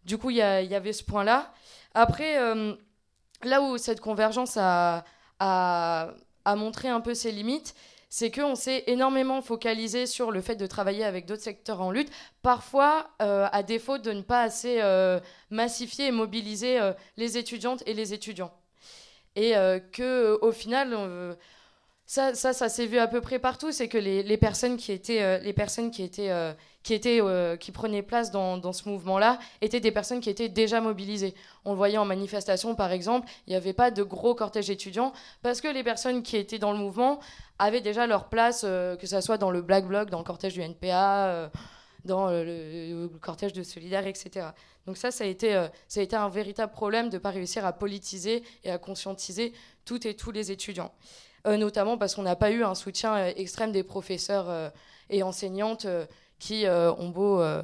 [0.05, 1.53] Du coup, il y, avait ce point-là.
[1.93, 2.73] Après, euh,
[3.43, 5.03] là où cette convergence a,
[6.45, 7.75] montré un peu ses limites,
[8.09, 12.11] c'est qu'on s'est énormément focalisé sur le fait de travailler avec d'autres secteurs en lutte,
[12.41, 16.79] parfois euh, à défaut de ne pas assez euh, massifier et mobiliser
[17.15, 18.51] les étudiantes et les étudiants.
[19.35, 19.53] Et
[19.93, 21.37] que au final,
[22.05, 25.39] ça, ça, ça s'est vu à peu près partout, c'est que les, personnes qui étaient,
[25.39, 26.53] les personnes qui étaient
[26.89, 31.35] euh, qui prenaient place dans, ce mouvement-là étaient des personnes qui étaient déjà mobilisées.
[31.63, 35.13] On le voyait en manifestation, par exemple, il n'y avait pas de gros cortèges étudiants
[35.43, 37.19] parce que les personnes qui étaient dans le mouvement
[37.59, 40.53] avaient déjà leur place, euh, que ce soit dans le Black Bloc, dans le cortège
[40.53, 41.49] du NPA, euh,
[42.03, 44.47] dans le, cortège de Solidaire, etc.
[44.87, 45.55] Donc ça, ça a été
[46.15, 49.53] un véritable problème de ne pas réussir à politiser et à conscientiser
[49.85, 50.91] toutes et tous les étudiants.
[51.45, 54.71] notamment parce qu'on n'a pas eu un soutien extrême des professeurs
[55.11, 55.85] et enseignantes
[56.41, 57.61] qui euh, ont beau euh,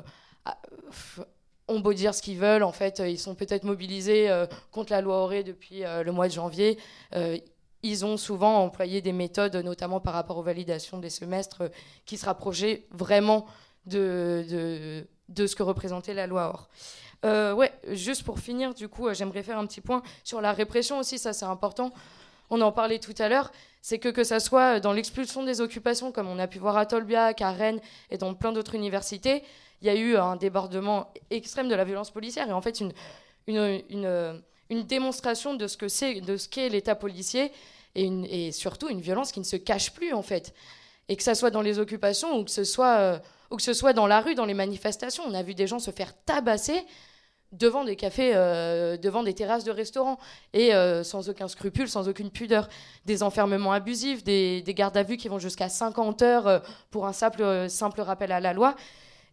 [1.67, 5.01] ont beau dire ce qu'ils veulent, en fait, ils sont peut-être mobilisés euh, contre la
[5.01, 6.77] loi Auré depuis le mois de janvier.
[7.83, 11.63] ils ont souvent employé des méthodes, notamment par rapport aux validations des semestres,
[12.05, 13.47] qui se rapprochaient vraiment
[13.85, 14.45] de,
[15.35, 17.57] ce que représentait la loi Or.
[17.57, 21.17] ouais, juste pour finir, du coup, j'aimerais faire un petit point sur la répression aussi,
[21.17, 21.91] ça c'est important.
[22.49, 26.11] On en parlait tout à l'heure c'est que que ça soit dans l'expulsion des occupations,
[26.11, 29.43] comme on a pu voir à Tolbiac, à Rennes et dans plein d'autres universités,
[29.81, 32.93] il y a eu un débordement extrême de la violence policière et en fait une,
[33.47, 37.51] une, une, démonstration de ce que c'est, de ce qu'est l'État policier
[37.95, 40.53] et, et, surtout une violence qui ne se cache plus en fait.
[41.09, 43.19] Et que ça soit dans les occupations ou que ce soit, euh,
[43.51, 45.79] ou que ce soit dans la rue, dans les manifestations, on a vu des gens
[45.79, 46.83] se faire tabasser
[47.51, 50.19] devant des cafés, euh, devant des terrasses de restaurants,
[50.53, 52.67] et euh, sans aucun scrupule, sans aucune pudeur.
[53.05, 56.59] Des enfermements abusifs, des, gardes à vue qui vont jusqu'à 50 heures euh,
[56.91, 58.75] pour un simple, simple rappel à la loi.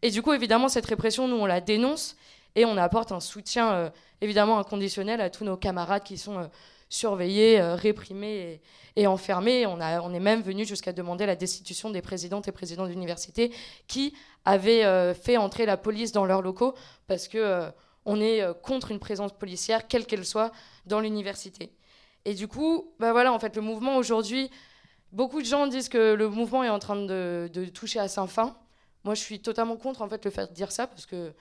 [0.02, 2.16] Et du coup, évidemment, cette répression, nous, on la dénonce,
[2.56, 6.48] et on apporte un soutien, évidemment, inconditionnel à tous nos camarades qui sont
[6.88, 8.60] surveillés, réprimés
[8.94, 9.66] et, enfermés.
[9.66, 13.50] On, a, on est même venu jusqu'à demander la destitution des présidentes et présidents d'université
[13.88, 16.74] qui avaient fait entrer la police dans leurs locaux
[17.08, 17.72] parce que
[18.04, 20.52] on est euh, contre une présence policière, quelle qu'elle soit,
[20.86, 21.72] dans l'université.
[22.24, 24.50] Et du coup, bah voilà, en fait, le mouvement aujourd'hui,
[25.12, 28.56] beaucoup de gens disent que le mouvement est en train de, toucher à sa fin.
[29.04, 31.32] Moi, je suis totalement contre en fait le fait de dire ça parce que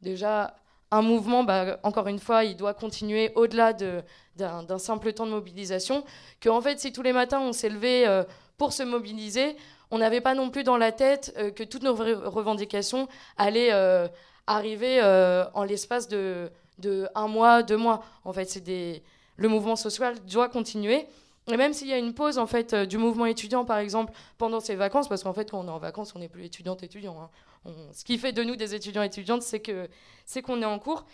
[0.00, 0.54] déjà,
[0.90, 6.04] un mouvement, bah, encore une fois, il doit continuer au-delà d'un simple temps de mobilisation.
[6.40, 8.22] Que en fait, si tous les matins on s'est levé euh,
[8.56, 9.56] pour se mobiliser,
[9.90, 13.72] on n'avait pas non plus dans la tête euh, que toutes nos revendications allaient
[14.48, 18.02] arriver euh, en l'espace de, de, un mois, deux mois.
[18.24, 19.02] En fait, c'est des...
[19.36, 21.06] le mouvement social doit continuer.
[21.50, 24.12] Et même s'il y a une pause en fait euh, du mouvement étudiant, par exemple,
[24.36, 26.82] pendant ces vacances, parce qu'en fait, quand on est en vacances, on n'est plus étudiante
[26.82, 27.16] étudiant.
[27.22, 27.30] Hein.
[27.92, 29.88] Ce qui fait de nous des étudiants étudiantes, c'est que
[30.24, 31.04] c'est qu'on est en cours.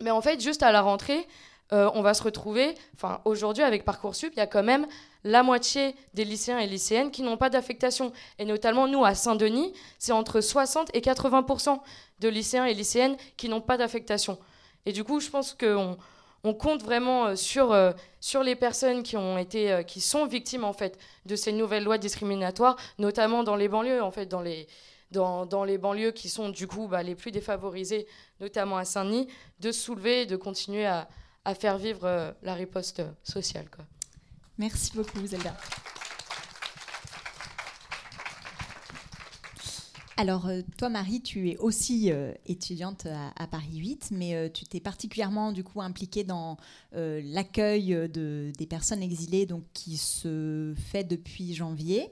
[0.00, 1.26] Mais en fait, juste à la rentrée,
[1.72, 4.86] euh, on va se retrouver, enfin aujourd'hui avec Parcoursup, il y a quand même
[5.22, 8.12] la moitié des lycéens et lycéennes qui n'ont pas d'affectation.
[8.38, 11.78] Et notamment nous à Saint-Denis, c'est entre 60 et 80%
[12.20, 14.38] de lycéens et lycéennes qui n'ont pas d'affectation.
[14.86, 15.98] Et du coup, je pense qu'on
[16.42, 20.64] on compte vraiment euh, sur, euh, sur les personnes qui, ont été, qui sont victimes
[20.64, 24.66] en fait, de ces nouvelles lois discriminatoires, notamment dans les banlieues, en fait, dans les,
[25.10, 28.06] dans, dans, les banlieues qui sont du coup bah, les plus défavorisées,
[28.40, 29.28] notamment à Saint-Denis,
[29.60, 31.08] de soulever et de continuer à,
[31.48, 33.70] à faire vivre euh, la riposte sociale.
[33.74, 33.86] Quoi.
[34.58, 35.56] Merci beaucoup, Zelda.
[40.20, 44.64] Alors, euh, toi, Marie, tu es aussi euh, étudiante à, Paris 8, mais euh, tu
[44.64, 46.56] t'es particulièrement du coup impliquée dans
[46.92, 52.10] l'accueil de, des personnes exilées, donc qui se fait depuis janvier.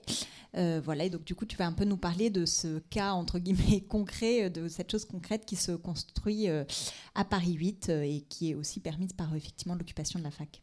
[0.55, 3.41] voilà, et donc du coup, tu vas un peu nous parler de ce cas entre
[3.41, 8.55] guillemets concret, de cette chose concrète qui se construit à Paris 8 et qui est
[8.55, 10.63] aussi permise par effectivement l'occupation de la fac.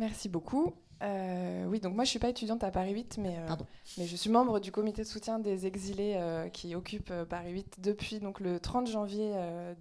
[0.00, 0.74] Merci beaucoup.
[1.02, 3.54] Euh, oui, donc moi je suis pas étudiante à Paris 8, mais, euh,
[3.98, 7.76] mais je suis membre du comité de soutien des exilés euh, qui occupe Paris 8
[7.80, 9.32] depuis donc, le 30 janvier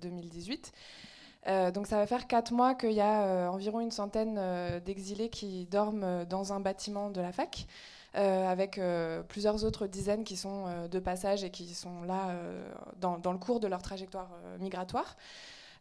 [0.01, 0.73] 2018.
[1.73, 4.39] donc ça va faire quatre mois qu'il y a environ une centaine
[4.85, 7.65] d'exilés qui dorment dans un bâtiment de la fac.
[8.13, 8.79] avec
[9.29, 12.35] plusieurs autres dizaines qui sont de passage et qui sont là
[12.99, 15.15] dans, dans, le cours de leur trajectoire migratoire.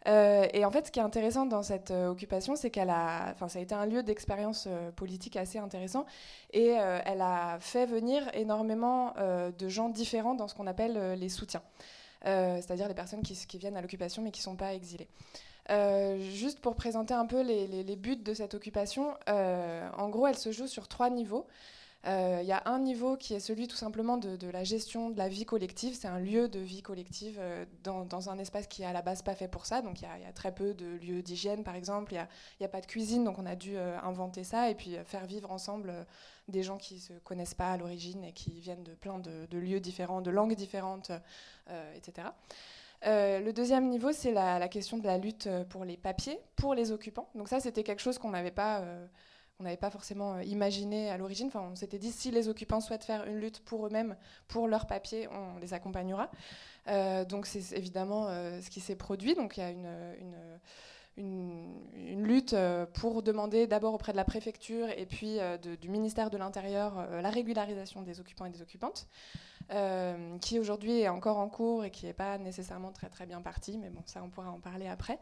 [0.06, 3.30] Euh, et en fait, ce qui est intéressant dans cette euh, occupation, c'est qu'elle a,
[3.30, 6.04] enfin, ça a été un lieu d'expérience euh, politique assez intéressant,
[6.52, 11.62] et elle a fait venir énormément de gens différents dans ce qu'on appelle les soutiens,
[12.22, 15.08] c'est-à-dire les personnes qui, viennent à l'occupation mais qui ne sont pas exilées.
[16.30, 20.68] juste pour présenter un peu les buts de cette occupation, en gros, elle se joue
[20.68, 21.46] sur trois niveaux.
[22.06, 25.16] Euh, il y a un niveau qui est celui tout simplement de, la gestion de
[25.16, 25.94] la vie collective.
[25.94, 29.22] C'est un lieu de vie collective euh, dans, un espace qui est à la base
[29.22, 29.80] pas fait pour ça.
[29.80, 32.12] Donc il y, a très peu de lieux d'hygiène par exemple.
[32.12, 32.26] Il
[32.60, 35.24] n'y a, pas de cuisine, donc on a dû euh, inventer ça et puis faire
[35.24, 35.92] vivre ensemble
[36.48, 39.58] des gens qui ne se connaissent pas à l'origine et qui viennent de plein de,
[39.58, 41.10] lieux différents, de langues différentes,
[41.96, 42.28] etc.
[43.02, 46.92] le deuxième niveau, c'est la, la, question de la lutte pour les papiers, pour les
[46.92, 47.30] occupants.
[47.34, 48.84] Donc ça, c'était quelque chose qu'on n'avait pas
[49.60, 51.46] on n'avait pas forcément euh, imaginé à l'origine.
[51.46, 54.16] Enfin, on s'était dit si les occupants souhaitent faire une lutte pour eux-mêmes,
[54.48, 56.30] pour leurs papiers, on les accompagnera.
[56.88, 59.34] Euh, donc c'est évidemment euh, ce qui s'est produit.
[59.34, 60.58] Donc il y a une,
[61.16, 62.56] une, lutte
[62.94, 65.38] pour demander d'abord auprès de la préfecture et puis
[65.80, 69.06] du ministère de l'Intérieur la régularisation des occupants et des occupantes,
[70.40, 73.78] qui aujourd'hui est encore en cours et qui n'est pas nécessairement très très bien partie,
[73.78, 75.20] mais bon ça on pourra en parler après.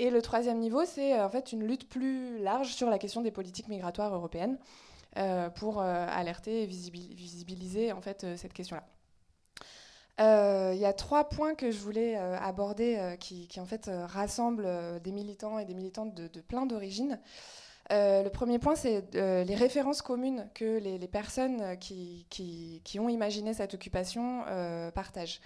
[0.00, 3.20] Et le troisième niveau, c'est euh, en fait une lutte plus large sur la question
[3.20, 4.56] des politiques migratoires européennes
[5.18, 8.82] euh, pour euh, alerter et visibiliser en fait cette question-là.
[10.72, 14.68] Il y a trois points que je voulais aborder qui, en fait rassemblent
[15.02, 17.18] des militants et des militantes de, plein d'origines.
[17.88, 23.72] le premier point, c'est les références communes que les, personnes qui, qui, ont imaginé cette
[23.72, 24.44] occupation
[24.94, 25.40] partagent.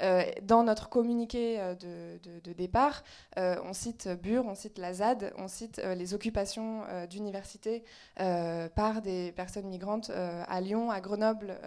[0.00, 3.04] Euh, dans notre communiqué euh, de, départ,
[3.38, 7.84] euh, on cite Bure, on cite la ZAD, on cite les occupations d'universités
[8.16, 11.58] par des personnes migrantes à Lyon, à Grenoble,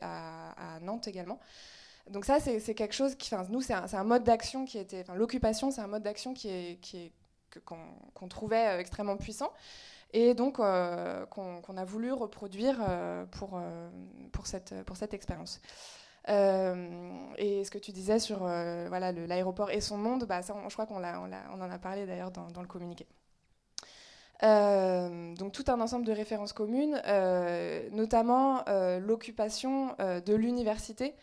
[0.00, 1.38] à, Nantes également.
[2.10, 5.80] Donc ça, c'est quelque chose qui, nous, c'est un, mode d'action qui était, l'occupation, c'est
[5.80, 7.12] un mode d'action qui est,
[7.64, 9.52] qu'on trouvait extrêmement puissant
[10.12, 12.76] et donc qu'on a voulu reproduire
[13.30, 13.60] pour,
[14.32, 15.60] pour, cette, pour cette expérience.
[16.28, 20.54] Euh, et ce que tu disais sur euh, voilà, l'aéroport et son monde, bah, ça,
[20.68, 23.06] je crois qu'on on, en a parlé d'ailleurs dans, le communiqué.
[24.44, 27.00] Euh, donc tout un ensemble de références communes,
[27.92, 28.64] notamment
[29.00, 31.14] l'occupation de l'université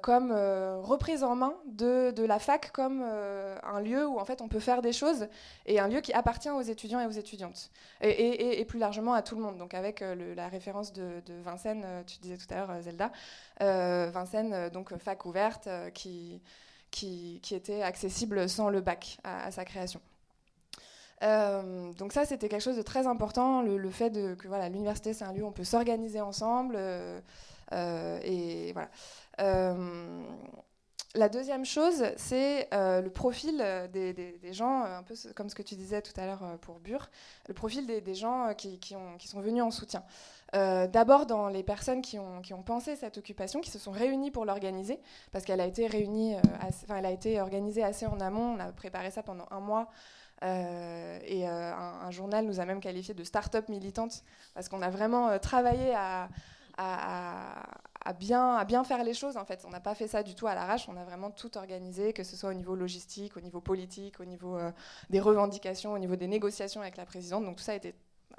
[0.00, 4.40] comme euh, reprise en main de, la fac comme euh, un lieu où en fait
[4.40, 5.28] on peut faire des choses
[5.66, 9.36] et un lieu qui appartient aux étudiants et aux étudiantes et, plus largement à tout
[9.36, 9.58] le monde.
[9.58, 13.12] Donc avec la référence de, Vincennes, tu disais tout à l'heure Zelda,
[13.60, 16.40] Vincennes donc fac ouverte qui,
[16.90, 20.00] qui, était accessible sans le bac à, sa création.
[21.20, 25.24] donc ça, c'était quelque chose de très important, le, fait de, que voilà, l'université, c'est
[25.24, 26.78] un lieu où on peut s'organiser ensemble.
[27.72, 28.90] Et voilà.
[29.40, 30.22] Euh,
[31.14, 35.74] la deuxième chose, c'est euh, le profil des, gens, un peu comme ce que tu
[35.74, 37.08] disais tout à l'heure euh, pour Bure,
[37.48, 38.78] le profil des, gens qui,
[39.24, 40.04] sont venus en soutien.
[40.52, 45.00] D'abord dans les personnes qui ont, pensé cette occupation, qui se sont réunies pour l'organiser,
[45.32, 48.54] parce qu'elle a été elle a été organisée assez en amont.
[48.56, 49.88] On a préparé ça pendant un mois.
[50.42, 54.22] et un, journal nous a même qualifié de start-up militante
[54.54, 56.28] parce qu'on a vraiment travaillé à,
[56.78, 59.36] à bien, faire les choses.
[59.36, 60.88] En fait, on n'a pas fait ça du tout à l'arrache.
[60.88, 64.24] On a vraiment tout organisé, que ce soit au niveau logistique, au niveau politique, au
[64.24, 64.70] niveau euh,
[65.10, 67.44] des revendications, au niveau des négociations avec la présidente.
[67.44, 67.94] Donc tout ça a été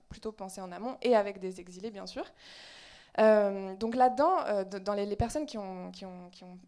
[0.10, 2.26] plutôt pensé en amont et avec des exilés, bien sûr.
[3.20, 5.92] Euh, donc là-dedans, euh, dans les, personnes qui ont,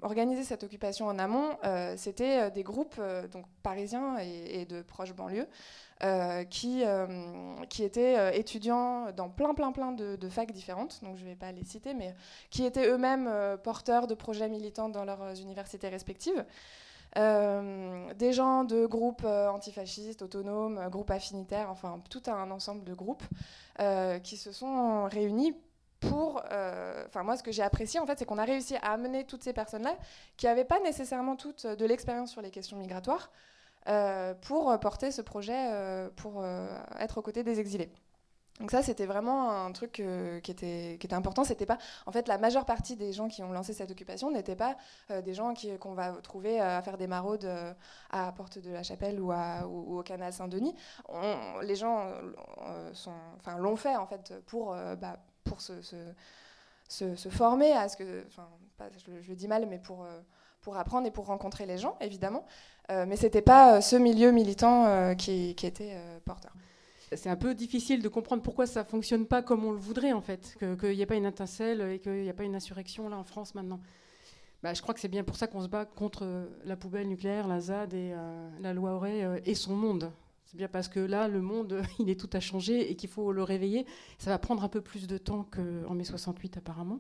[0.01, 1.57] organisé cette occupation en amont,
[1.95, 2.99] c'était des groupes
[3.31, 5.47] donc parisiens et, et de proches banlieues
[6.01, 7.05] euh, qui, euh,
[7.67, 11.35] qui étaient euh, étudiants dans plein, plein, plein de, facs différentes, donc je ne vais
[11.35, 12.15] pas les citer, mais
[12.49, 13.29] qui étaient eux-mêmes
[13.63, 16.45] porteurs de projets militants dans leurs universités respectives.
[17.15, 23.25] des gens de groupes antifascistes, autonomes, groupes affinitaires, enfin tout un ensemble de groupes
[24.23, 25.53] qui se sont réunis
[25.99, 26.41] pour.
[27.07, 29.43] Enfin, moi, ce que j'ai apprécié, en fait, c'est qu'on a réussi à amener toutes
[29.43, 29.97] ces personnes-là
[30.37, 33.29] qui n'avaient pas nécessairement toutes de l'expérience sur les questions migratoires
[34.41, 36.45] pour porter ce projet, pour
[36.99, 37.91] être aux côtés des exilés.
[38.59, 41.45] Donc ça, c'était vraiment un truc euh, qui, était, important.
[41.45, 44.57] C'était pas, en fait, la majeure partie des gens qui ont lancé cette occupation n'étaient
[44.57, 44.75] pas
[45.11, 47.49] euh, des gens qu'on va trouver à faire des maraudes
[48.09, 50.75] à Porte de la Chapelle ou, au canal Saint-Denis.
[51.61, 52.11] Les gens
[53.57, 55.81] l'ont fait en fait pour, bah, pour se,
[56.89, 58.49] se, former à ce que, enfin,
[58.97, 60.05] je, le dis mal, mais pour
[60.69, 62.45] pour apprendre et pour rencontrer les gens, évidemment.
[62.89, 66.53] mais c'était pas ce milieu militant qui, qui, était porteur
[67.15, 70.21] c'est un peu difficile de comprendre pourquoi ça fonctionne pas comme on le voudrait en
[70.21, 73.17] fait, qu'il n'y ait pas une étincelle et qu'il n'y a pas une insurrection là
[73.17, 73.79] en France maintenant.
[74.61, 77.07] Bah, je crois que c'est bien pour ça qu'on se bat contre euh, la poubelle
[77.07, 80.11] nucléaire, la ZAD et euh, la loi Auré euh, et son monde.
[80.49, 83.31] C'est bien parce que là, le monde, il est tout à changer et qu'il faut
[83.31, 83.85] le réveiller.
[84.17, 86.99] Ça va prendre un peu plus de temps qu'en mai 68 apparemment.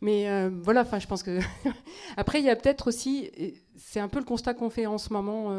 [0.00, 1.40] Mais voilà, enfin, je pense que
[2.16, 3.30] après, il y a peut-être aussi,
[3.76, 5.50] c'est un peu le constat qu'on fait en ce moment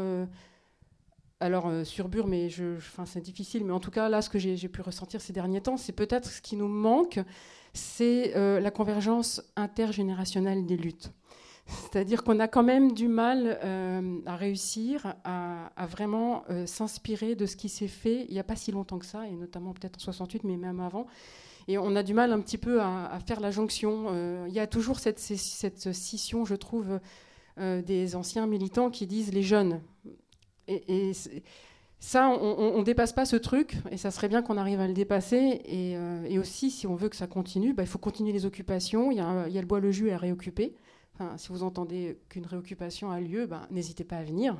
[1.40, 4.38] alors euh, sur Bure, mais je, c'est difficile, mais en tout cas là, ce que
[4.38, 7.20] j'ai pu ressentir ces derniers temps, c'est peut-être ce qui nous manque,
[7.72, 11.12] c'est euh, la convergence intergénérationnelle des luttes.
[11.66, 17.56] C'est-à-dire qu'on a quand même du mal euh, à réussir à, vraiment s'inspirer de ce
[17.56, 20.00] qui s'est fait il n'y a pas si longtemps que ça, et notamment peut-être en
[20.00, 21.06] 68, mais même avant.
[21.68, 24.46] Et on a du mal un petit peu à, faire la jonction.
[24.46, 27.00] Il y a toujours cette, scission, je trouve,
[27.58, 29.80] des anciens militants qui disent les jeunes
[30.68, 31.12] et,
[31.98, 34.92] ça, on ne dépasse pas ce truc, et ça serait bien qu'on arrive à le
[34.92, 35.62] dépasser.
[35.64, 39.10] Et, euh, aussi, si on veut que ça continue, bah, il faut continuer les occupations.
[39.10, 40.74] Il y, a, le bois le jus à réoccuper.
[41.36, 44.56] Si vous entendez qu'une réoccupation a lieu, bah, n'hésitez pas à venir,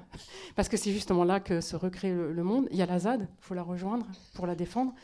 [0.54, 2.68] parce que c'est justement là que se recrée le, monde.
[2.70, 4.94] Il y a la ZAD, il faut la rejoindre pour la défendre.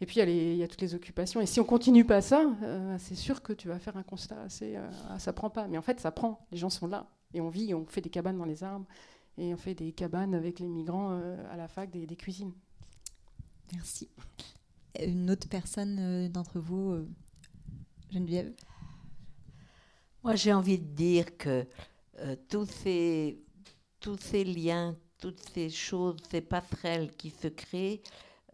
[0.00, 1.40] Et puis il y, a toutes les occupations.
[1.40, 4.42] Et si on continue pas ça, euh, c'est sûr que tu vas faire un constat
[4.42, 4.76] assez.
[4.76, 5.68] Euh, ah, ça prend pas.
[5.68, 6.46] Mais en fait, ça prend.
[6.52, 7.06] Les gens sont là.
[7.32, 8.86] Et on vit, on fait des cabanes dans les arbres
[9.38, 12.52] et on fait des cabanes avec les migrants euh, à la fac, des, cuisines.
[13.72, 14.08] Merci.
[15.04, 17.08] Une autre personne euh, d'entre vous, euh,
[18.10, 18.52] Geneviève?
[20.26, 21.64] Moi, j'ai envie de dire que
[22.48, 23.38] tous, ces,
[24.00, 28.02] tous ces liens, toutes ces choses, ces passerelles qui se créent,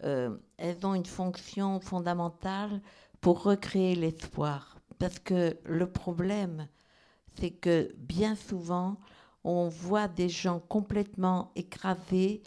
[0.02, 2.82] elles ont une fonction fondamentale
[3.22, 4.76] pour recréer l'espoir.
[4.98, 6.68] Parce que le problème,
[7.40, 8.98] c'est que bien souvent,
[9.42, 12.42] on voit des gens complètement écrasés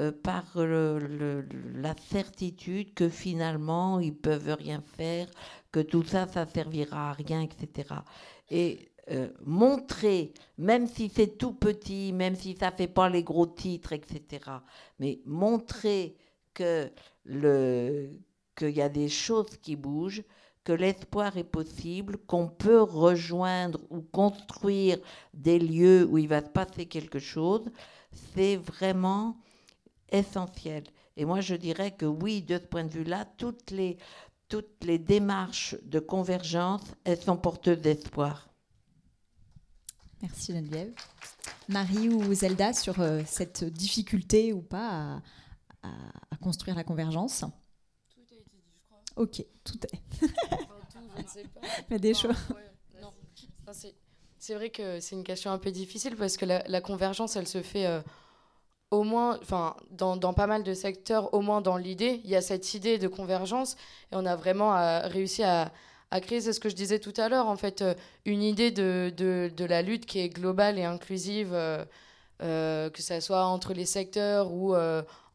[0.00, 5.28] euh, par la certitude que finalement ils peuvent rien faire,
[5.70, 7.94] que tout ça, ça servira à rien, etc.
[8.50, 13.46] Et euh, montrer, même si c'est tout petit, même si ça fait pas les gros
[13.46, 14.40] titres, etc.
[14.98, 16.16] Mais montrer
[16.54, 16.90] que
[17.24, 18.10] le
[18.56, 20.22] qu'il y a des choses qui bougent,
[20.64, 24.98] que l'espoir est possible, qu'on peut rejoindre ou construire
[25.32, 27.70] des lieux où il va se passer quelque chose,
[28.12, 29.36] c'est vraiment
[30.12, 30.84] essentiel.
[31.16, 33.98] Et moi, je dirais que oui, de ce point de vue-là, toutes les,
[34.48, 38.48] toutes les démarches de convergence, elles sont porteuses d'espoir.
[40.22, 40.94] Merci Geneviève.
[41.68, 45.22] Marie ou Zelda sur euh, cette difficulté ou pas
[45.82, 47.44] à construire la convergence?
[49.16, 50.00] Ok, tout est.
[50.20, 51.60] je ne sais pas.
[51.90, 52.36] Mais des choses.
[54.38, 57.62] c'est vrai que c'est une question un peu difficile parce que la, convergence, elle se
[57.62, 58.00] fait euh,
[58.90, 62.20] au moins, enfin, dans, dans, pas mal de secteurs, au moins dans l'idée.
[62.24, 63.76] Il y a cette idée de convergence
[64.12, 65.72] et on a vraiment euh, réussi à,
[66.10, 68.70] à créer, c'est ce que je disais tout à l'heure, en fait, euh, une idée
[68.70, 71.50] de, de, de, la lutte qui est globale et inclusive,
[72.40, 74.74] que ce soit entre les secteurs ou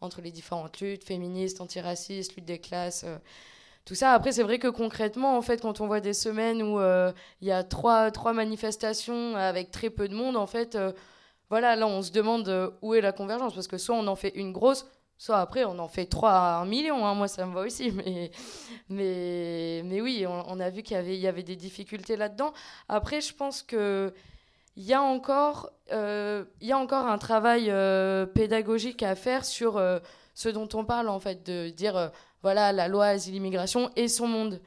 [0.01, 3.05] entre les différentes luttes, féministes, antiracistes, lutte des classes
[3.85, 4.13] tout ça.
[4.13, 7.47] Après, c'est vrai que concrètement, en fait, quand on voit des semaines où euh, il
[7.47, 10.91] y a trois, trois manifestations avec très peu de monde, en fait, euh,
[11.49, 13.53] voilà, là, on se demande euh, où est la convergence.
[13.53, 14.85] Parce que soit on en fait une grosse,
[15.17, 17.05] soit après, on en fait trois à un million.
[17.05, 17.13] Hein.
[17.13, 17.91] Moi, ça me va aussi.
[18.89, 22.53] Mais, oui, on, a vu qu'il y avait, y des difficultés là-dedans.
[22.89, 24.13] Après, je pense que.
[24.77, 27.71] Il y, a encore, y a encore un travail
[28.33, 29.81] pédagogique à faire sur
[30.33, 32.11] ce dont on parle, en fait, de dire
[32.43, 34.61] voilà, la loi asile-immigration et son monde.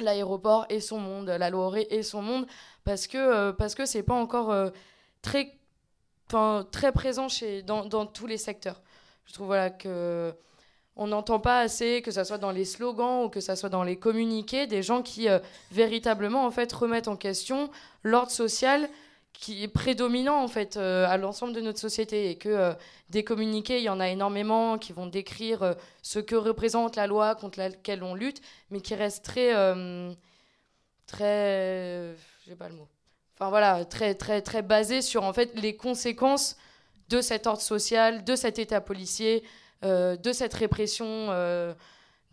[0.00, 2.46] Euh, l'aéroport et son monde, la loi Auré et son monde,
[2.84, 4.70] parce que euh, parce que c'est pas encore euh,
[5.22, 5.54] très
[6.72, 8.82] très présent chez dans, dans, tous les secteurs.
[9.24, 10.34] Je trouve voilà que
[10.96, 13.82] on n'entend pas assez que ça soit dans les slogans ou que ça soit dans
[13.82, 15.26] les communiqués des gens qui
[15.70, 17.70] véritablement en fait remettent en question
[18.02, 18.90] l'ordre social
[19.40, 22.74] qui est prédominant en fait à l'ensemble de notre société et que
[23.10, 27.36] des communiqués, il y en a énormément qui vont décrire ce que représente la loi
[27.36, 29.52] contre laquelle on lutte, mais qui reste très
[31.06, 32.16] très
[32.46, 32.88] j'ai pas le mot.
[33.36, 36.56] Enfin voilà, très très très basé sur en fait les conséquences
[37.08, 39.44] de cet ordre social, de cet état policier,
[39.82, 41.30] de cette répression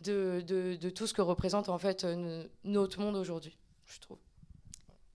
[0.00, 4.18] de, de, de, tout ce que représente en fait euh, notre monde aujourd'hui, je trouve.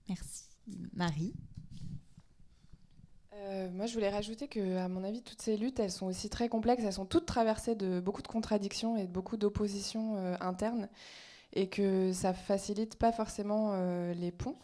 [0.08, 0.44] Merci.
[0.92, 1.32] Marie?
[3.34, 6.28] Euh, moi, je voulais rajouter que, à mon avis, toutes ces luttes, elles sont aussi
[6.28, 6.82] très complexes.
[6.84, 10.88] Elles sont toutes traversées de beaucoup de contradictions et de beaucoup d'oppositions euh, internes,
[11.52, 13.74] et que ça facilite pas forcément
[14.14, 14.56] les ponts.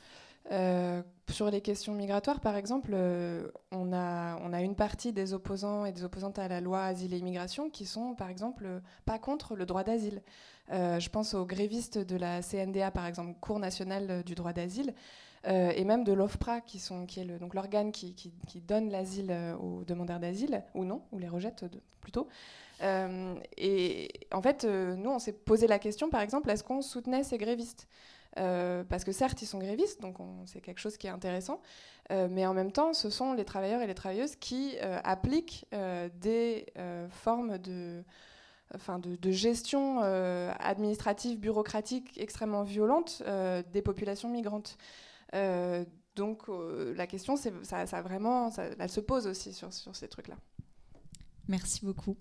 [0.51, 5.35] Euh, sur les questions migratoires, par exemple, euh, on, a, on a une partie des
[5.35, 8.66] opposants et des opposantes à la loi asile et immigration qui sont, par exemple,
[9.05, 10.23] pas contre le droit d'asile.
[10.73, 14.95] Euh, je pense aux grévistes de la CNDA, par exemple, Cour nationale du droit d'asile,
[15.45, 18.32] et même de l'OFPRA, qui, est l'organe qui,
[18.66, 21.64] donne l'asile aux demandeurs d'asile, ou non, ou les rejette
[22.01, 22.28] plutôt.
[22.82, 27.39] et en fait, nous, on s'est posé la question, par exemple, est-ce qu'on soutenait ces
[27.39, 27.89] grévistes?
[28.39, 30.16] Euh, parce que certes, ils sont grévistes, donc
[30.47, 31.61] c'est quelque chose qui est intéressant,
[32.12, 35.66] euh, mais en même temps, ce sont les travailleurs et les travailleuses qui euh, appliquent
[36.20, 36.66] des
[37.11, 38.05] formes de,
[39.30, 40.01] gestion
[40.61, 43.22] administrative, bureaucratique extrêmement violente
[43.72, 44.76] des populations migrantes.
[46.16, 50.37] Donc la question, ça, ça, vraiment, ça, elle se pose aussi sur, sur ces trucs-là.
[51.47, 52.16] Merci beaucoup.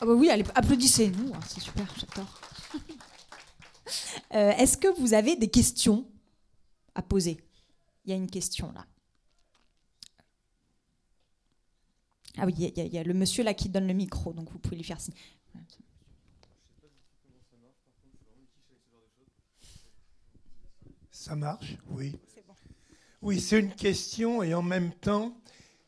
[0.00, 2.40] Ah bah oui, allez, applaudissez-nous, hein, c'est super, j'adore.
[4.32, 6.10] Euh, est-ce que vous avez des questions
[6.94, 7.38] à poser?
[8.04, 8.84] Il y a une question là.
[12.38, 14.76] Ah oui, il y, a le monsieur là qui donne le micro, donc vous pouvez
[14.76, 15.14] lui faire signe.
[21.24, 22.18] Ça marche, oui.
[23.22, 25.34] Oui, c'est une question et en même temps,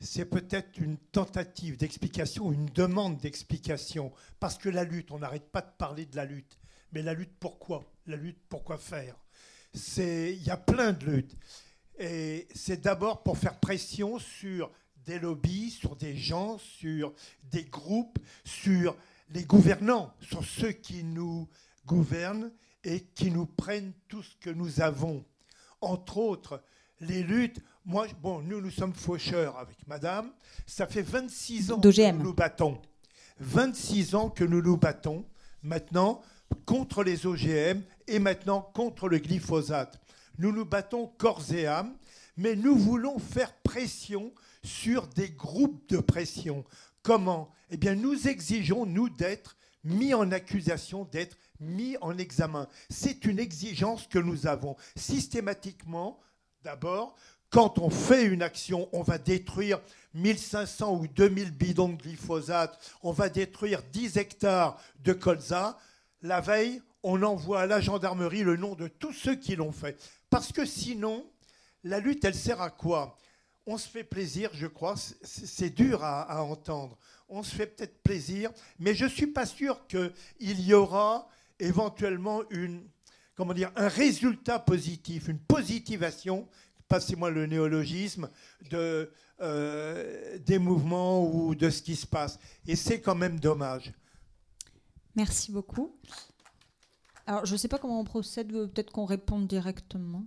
[0.00, 4.14] c'est peut-être une tentative d'explication, une demande d'explication.
[4.40, 6.58] Parce que la lutte, on n'arrête pas de parler de la lutte.
[6.92, 7.84] Mais la lutte pourquoi?
[8.06, 9.14] La lutte pourquoi faire?
[9.74, 11.36] Il y a plein de luttes.
[11.98, 14.72] Et c'est d'abord pour faire pression sur
[15.04, 17.12] des lobbies, sur des gens, sur
[17.42, 18.96] des groupes, sur
[19.28, 21.46] les gouvernants, sur ceux qui nous
[21.84, 22.50] gouvernent
[22.86, 25.24] et qui nous prennent tout ce que nous avons.
[25.80, 26.62] Entre autres,
[27.00, 27.60] les luttes.
[27.84, 30.30] Moi, bon, nous, nous sommes faucheurs avec madame.
[30.66, 32.80] Ça fait 26 ans que nous nous battons.
[33.40, 35.26] 26 ans que nous nous battons.
[35.62, 36.22] Maintenant,
[36.64, 40.00] contre les OGM et maintenant contre le glyphosate.
[40.38, 41.96] Nous nous battons corps et âme,
[42.36, 44.32] mais nous voulons faire pression
[44.62, 46.64] sur des groupes de pression.
[47.02, 47.50] Comment?
[47.70, 52.68] Eh bien, nous exigeons, nous, d'être mis en accusation, d'être mis en examen.
[52.90, 54.76] C'est une exigence que nous avons.
[54.96, 56.20] Systématiquement,
[56.62, 57.14] d'abord,
[57.50, 59.80] quand on fait une action, on va détruire
[60.14, 65.78] 1500 ou 2000 bidons de glyphosate, on va détruire 10 hectares de colza.
[66.22, 69.96] La veille, on envoie à la gendarmerie le nom de tous ceux qui l'ont fait.
[70.28, 71.24] Parce que sinon,
[71.84, 73.16] la lutte, elle sert à quoi?
[73.64, 76.98] On se fait plaisir, je crois, c'est dur à, entendre.
[77.28, 81.28] On se fait peut-être plaisir, mais je ne suis pas sûr qu'il y aura
[81.58, 82.88] éventuellement une,
[83.34, 86.48] comment dire, un résultat positif, une positivation,
[86.88, 88.30] passez-moi le néologisme,
[88.70, 92.38] de, euh, des mouvements ou de ce qui se passe.
[92.66, 93.92] Et c'est quand même dommage.
[95.14, 95.96] Merci beaucoup.
[97.26, 100.24] Alors, je ne sais pas comment on procède, peut-être qu'on réponde directement.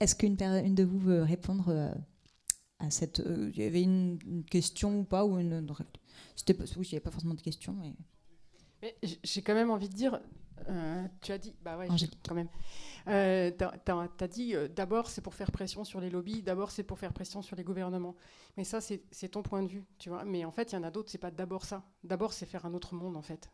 [0.00, 1.92] Est-ce qu'une une de vous veut répondre euh,
[2.78, 3.20] à cette.
[3.20, 5.66] Euh, il y avait une, question ou pas ou une,
[6.36, 7.74] C'était Oui, il n'y avait pas forcément de question.
[7.74, 7.94] Mais...
[8.82, 10.20] mais j'ai quand même envie de dire.
[10.68, 11.54] Euh, tu as dit.
[11.62, 11.88] Bah ouais,
[12.26, 12.48] quand même.
[13.08, 16.82] Euh, tu as, dit euh, d'abord c'est pour faire pression sur les lobbies, d'abord c'est
[16.82, 18.14] pour faire pression sur les gouvernements.
[18.56, 20.24] Mais ça, c'est ton point de vue, tu vois.
[20.24, 21.84] Mais en fait, il y en a d'autres, c'est pas d'abord ça.
[22.02, 23.48] D'abord, c'est faire un autre monde, en fait.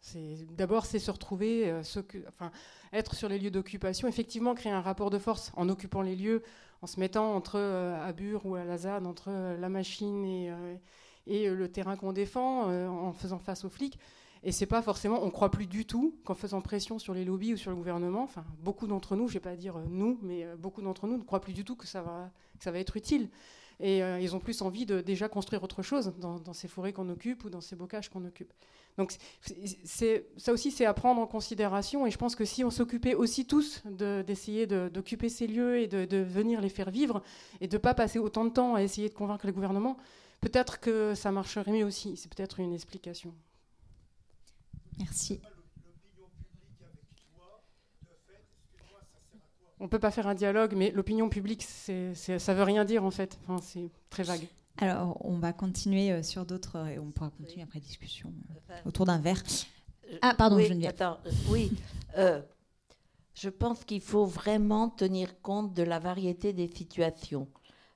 [0.53, 2.51] D'abord, c'est se retrouver, euh, ce que, enfin,
[2.93, 6.43] être sur les lieux d'occupation, effectivement, créer un rapport de force en occupant les lieux,
[6.81, 10.53] en se mettant entre à Bure ou à Lazade, entre la machine et,
[11.27, 13.99] et le terrain qu'on défend, en faisant face aux flics.
[14.45, 17.55] Et c'est pas forcément, on croit plus du tout qu'en faisant pression sur les lobbies
[17.55, 20.45] ou sur le gouvernement, enfin beaucoup d'entre nous, je vais pas dire euh, nous, mais
[20.45, 22.31] euh, beaucoup d'entre nous ne croient plus du tout que ça va,
[22.61, 23.31] ça va être utile.
[23.81, 27.09] Et euh, ils ont plus envie de déjà construire autre chose dans, ces forêts qu'on
[27.09, 28.53] occupe ou dans ces bocages qu'on occupe.
[28.99, 29.17] Donc
[29.85, 32.07] ça aussi, c'est à prendre en considération.
[32.07, 36.05] Et je pense que si on s'occupait aussi tous d'essayer d'occuper ces lieux et de,
[36.05, 37.21] de, venir les faire vivre
[37.61, 39.97] et de ne pas passer autant de temps à essayer de convaincre le gouvernement,
[40.41, 42.17] peut-être que ça marcherait mieux aussi.
[42.17, 43.35] C'est peut-être une explication.
[44.99, 45.41] Merci.
[49.81, 52.85] On ne peut pas faire un dialogue, mais l'opinion publique, c'est, ça ne veut rien
[52.85, 53.39] dire en fait.
[53.43, 54.49] Enfin, c'est très vague.
[54.79, 58.33] Alors, on va continuer euh, sur d'autres et on pourra continuer après discussion
[58.71, 59.43] euh, autour d'un verre.
[60.21, 60.91] Ah, pardon, oui, Geneviève.
[60.91, 61.19] Attends,
[61.49, 61.73] oui.
[62.17, 62.43] Euh,
[63.35, 67.49] je pense qu'il faut vraiment tenir compte de la variété des situations.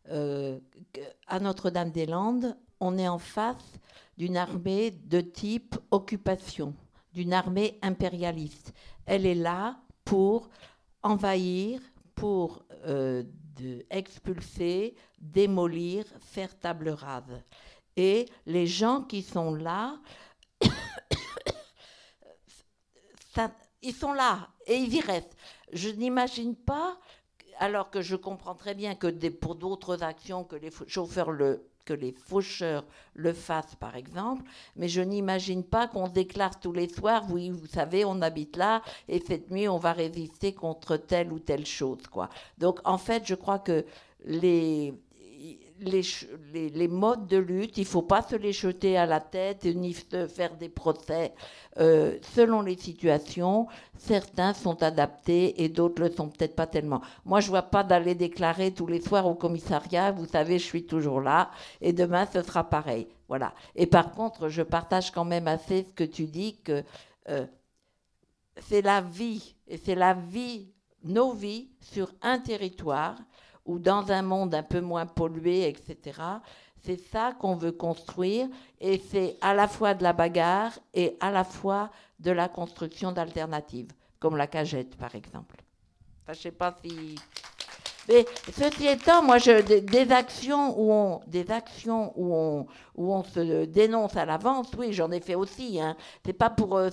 [0.09, 3.79] à Notre-Dame-des-Landes, on est en face
[4.17, 6.75] d'une armée de type occupation,
[7.13, 8.73] d'une armée impérialiste.
[9.07, 10.49] Elle est là pour
[11.03, 11.81] envahir,
[12.15, 13.23] pour euh,
[13.91, 17.43] expulser, démolir, faire table rase.
[17.97, 19.99] Et les gens qui sont là,
[23.83, 25.37] ils sont là et ils y restent.
[25.73, 26.99] Je n'imagine pas,
[27.59, 31.95] alors que je comprends très bien que pour d'autres actions que les chauffeurs le que
[31.95, 32.85] les faucheurs
[33.15, 34.43] le fassent, par exemple,
[34.77, 38.83] mais je n'imagine pas qu'on déclare tous les soirs, oui, vous savez, on habite là,
[39.09, 42.29] et cette nuit, on va résister contre telle ou telle chose, quoi.
[42.59, 43.87] Donc, en fait, je crois que
[44.27, 44.93] les,
[45.81, 49.95] les, modes de lutte, il ne faut pas se les jeter à la tête ni
[49.95, 51.33] se faire des procès.
[51.79, 57.01] Euh, selon les situations, certains sont adaptés et d'autres le sont peut-être pas tellement.
[57.25, 60.65] Moi, je ne vois pas d'aller déclarer tous les soirs au commissariat, vous savez, je
[60.65, 61.51] suis toujours là,
[61.81, 63.09] et demain, ce sera pareil.
[63.29, 63.53] Voilà.
[63.77, 66.83] Et par contre, je partage quand même assez ce que tu dis, que
[67.29, 67.47] euh,
[68.69, 70.73] c'est la vie, et c'est la vie,
[71.05, 73.17] nos vies sur un territoire
[73.69, 76.21] ou dans un monde un peu moins pollué, etc.
[76.83, 78.49] C'est ça qu'on veut construire
[78.81, 83.13] et c'est à la fois de la bagarre et à la fois de la construction
[83.13, 85.57] d'alternatives, comme la cagette par exemple.
[88.09, 95.11] Mais ceci étant, moi, des, actions où on, des se dénonce à l'avance, oui, j'en
[95.11, 95.81] ai fait aussi.
[95.81, 95.97] Hein.
[96.25, 96.91] C'est pas pour, euh,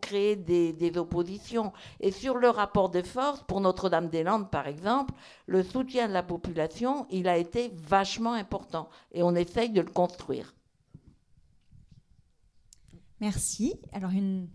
[0.00, 1.72] créer des, des, oppositions.
[2.00, 5.12] Et sur le rapport de force, pour Notre-Dame-des-Landes, par exemple,
[5.46, 8.88] le soutien de la population, il a été vachement important.
[9.12, 10.54] Et on essaye de le construire.
[13.20, 13.74] Merci.
[13.92, 14.48] Alors une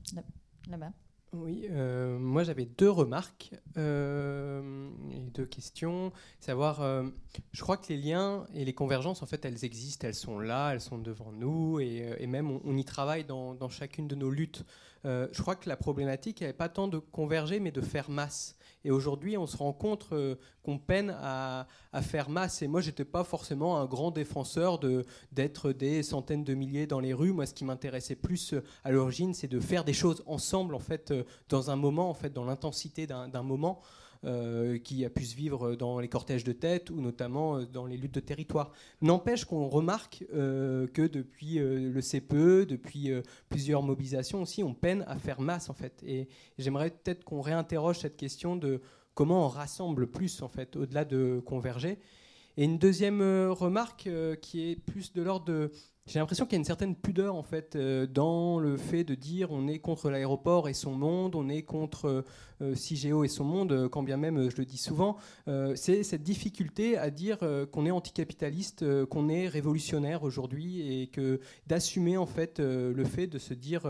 [0.70, 0.91] là-bas.
[1.32, 6.12] Oui, euh, moi j'avais deux remarques euh, et deux questions.
[6.40, 7.04] Savoir, euh,
[7.52, 10.72] je crois que les liens et les convergences, en fait, elles existent, elles sont là,
[10.72, 14.66] elles sont devant nous et, même on, y travaille dans, dans, chacune de nos luttes.
[15.04, 18.56] je crois que la problématique, n'est pas tant de converger, mais de faire masse.
[18.86, 21.68] Et aujourd'hui, on se rend compte euh, qu'on peine à,
[22.02, 22.62] faire masse.
[22.62, 27.00] Et moi, j'étais pas forcément un grand défenseur de d'être des centaines de milliers dans
[27.00, 27.34] les rues.
[27.34, 30.80] Moi, ce qui m'intéressait plus euh, à l'origine, c'est de faire des choses ensemble, en
[30.80, 33.82] fait, euh, dans un moment, en fait, dans l'intensité d'un moment.
[34.26, 37.86] Euh, qui a pu se vivre dans les cortèges de tête ou notamment euh, dans
[37.86, 38.74] les luttes de territoire.
[39.02, 43.14] N'empêche qu'on remarque euh, que depuis le CPE, depuis
[43.48, 46.04] plusieurs mobilisations aussi, on peine à faire masse en fait.
[46.06, 48.82] Et j'aimerais peut-être qu'on réinterroge cette question de
[49.14, 51.98] comment on rassemble plus en fait, au-delà de converger.
[52.58, 54.10] Et une deuxième remarque
[54.42, 55.72] qui est plus de l'ordre de
[56.10, 59.14] j'ai l'impression qu'il y a une certaine pudeur en fait euh, dans le fait de
[59.14, 62.26] dire on est contre l'aéroport et son monde, on est contre
[62.62, 65.18] euh, CIGEO et son monde, euh, quand bien même je le dis souvent.
[65.76, 67.39] c'est cette difficulté à dire
[67.72, 73.38] qu'on est anticapitaliste, qu'on est révolutionnaire aujourd'hui et que d'assumer en fait le fait de
[73.38, 73.84] se dire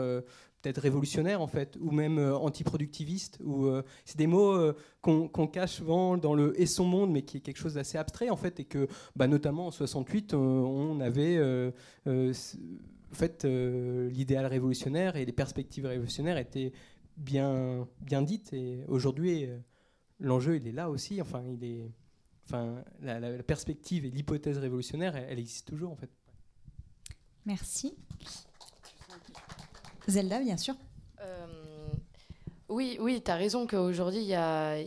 [0.61, 3.39] peut-être révolutionnaire en fait, ou même euh, antiproductiviste.
[3.41, 7.37] Euh, c'est des mots euh, qu'on cache souvent dans le et son monde, mais qui
[7.37, 11.39] est quelque chose d'assez abstrait en fait, et que bah, notamment en 68, on avait
[13.11, 16.73] fait l'idéal révolutionnaire et les perspectives révolutionnaires étaient
[17.17, 18.53] bien bien dites.
[18.53, 19.47] Et aujourd'hui,
[20.19, 21.21] l'enjeu il est là aussi.
[21.21, 21.91] Enfin, il est,
[22.45, 26.09] enfin, la, perspective et l'hypothèse révolutionnaire, elle, elle existe toujours en fait.
[27.45, 27.95] Merci.
[30.09, 30.75] Zelda, bien sûr.
[31.21, 31.47] Euh,
[32.67, 34.77] oui, oui, tu as raison qu'aujourd'hui, il y a,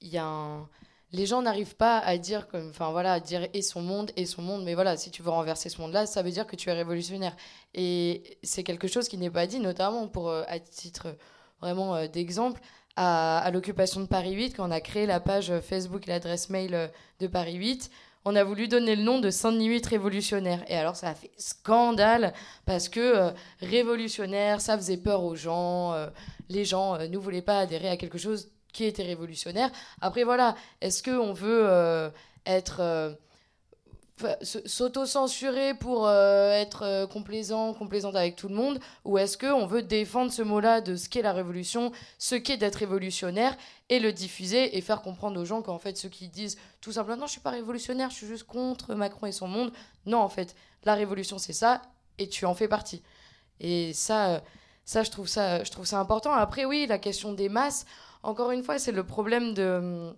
[0.00, 0.66] y a
[1.12, 4.26] les gens n'arrivent pas à dire comme enfin voilà à dire et son monde et
[4.26, 6.56] son monde mais voilà si tu veux renverser ce monde là ça veut dire que
[6.56, 7.34] tu es révolutionnaire
[7.74, 11.16] et c'est quelque chose qui n'est pas dit notamment pour euh, à titre
[11.60, 12.60] vraiment euh, d'exemple
[12.96, 16.50] à, à l'occupation de Paris 8 quand on a créé la page Facebook et l'adresse
[16.50, 17.90] mail de Paris 8
[18.28, 20.62] on a voulu donner le nom de Saint-Denis 8 révolutionnaire.
[20.68, 22.34] Et alors ça a fait scandale
[22.66, 25.94] parce que euh, révolutionnaire, ça faisait peur aux gens.
[25.94, 26.08] Euh,
[26.50, 29.70] les gens euh, ne voulaient pas adhérer à quelque chose qui était révolutionnaire.
[30.02, 32.12] Après voilà, est-ce qu'on veut
[32.44, 33.16] être
[34.42, 39.82] s'auto-censurer pour euh, être euh, complaisant, complaisante avec tout le monde Ou est-ce qu'on veut
[39.82, 43.56] défendre ce mot-là de ce qu'est la révolution, ce qu'est d'être révolutionnaire,
[43.88, 47.18] et le diffuser et faire comprendre aux gens qu'en fait, ceux qui disent tout simplement
[47.18, 49.72] non, je suis pas révolutionnaire, je suis juste contre Macron et son monde,
[50.06, 50.54] non, en fait,
[50.84, 51.82] la révolution c'est ça,
[52.18, 53.02] et tu en fais partie.
[53.60, 54.42] Et ça,
[54.84, 56.32] Ça, je trouve ça, je trouve ça important.
[56.32, 57.84] Après, oui, la question des masses,
[58.22, 60.14] encore une fois, c'est le problème de,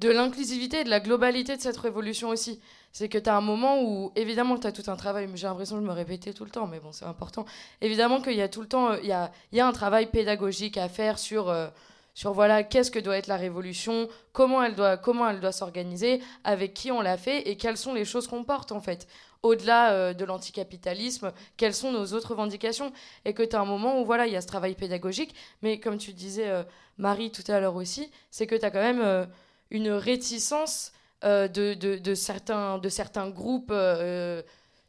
[0.00, 2.60] de l'inclusivité et de la globalité de cette révolution aussi.
[2.92, 5.76] C'est que tu as un moment où, évidemment, tu as tout un travail, j'ai l'impression
[5.76, 7.44] de me répéter tout le temps, mais bon, c'est important.
[7.80, 10.76] Évidemment qu'il y a tout le temps, il y a, y a un travail pédagogique
[10.76, 11.48] à faire sur...
[11.48, 11.68] Euh,
[12.12, 16.20] sur voilà qu'est-ce que doit être la révolution, comment elle doit comment elle doit s'organiser,
[16.44, 19.06] avec qui on l'a fait et quelles sont les choses qu'on porte en fait.
[19.42, 22.92] Au-delà euh, de l'anticapitalisme, quelles sont nos autres revendications
[23.24, 25.80] et que tu as un moment où voilà, il y a ce travail pédagogique, mais
[25.80, 26.62] comme tu disais euh,
[26.98, 29.24] Marie tout à l'heure aussi, c'est que tu as quand même euh,
[29.70, 30.92] une réticence
[31.22, 33.74] de, de, certains de certains groupes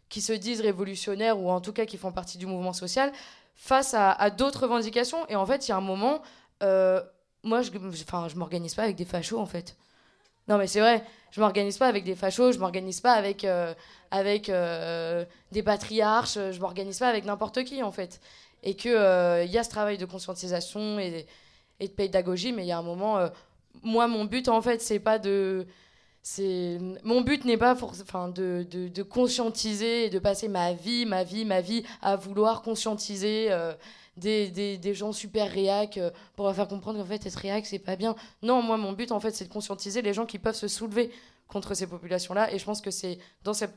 [0.09, 3.11] qui se disent révolutionnaires ou en tout cas qui font partie du mouvement social
[3.55, 6.21] face à, d'autres revendications et en fait, il y a un moment
[7.43, 7.71] moi, je,
[8.03, 9.75] enfin, je m'organise pas avec des fachos, en fait.
[10.47, 13.73] Non, mais c'est vrai, je m'organise pas avec des fachos, je m'organise pas avec, euh,
[14.11, 18.19] avec euh, des patriarches, je m'organise pas avec n'importe qui, en fait.
[18.63, 21.25] Et qu'il il euh, y a ce travail de conscientisation et
[21.79, 23.19] de pédagogie, mais il y a un moment.
[23.83, 25.67] Moi, mon but, en fait, c'est pas de.
[26.23, 31.23] C'est mon but n'est pas enfin de, de, conscientiser et de passer ma vie, ma
[31.23, 33.49] vie, ma vie à vouloir conscientiser
[34.17, 37.79] des, des, gens super réac euh, pour leur faire comprendre qu'en fait être réac c'est
[37.79, 38.15] pas bien.
[38.41, 41.11] Non, moi mon but en fait c'est de conscientiser les gens qui peuvent se soulever
[41.47, 43.73] contre ces populations-là et je pense que c'est dans cette,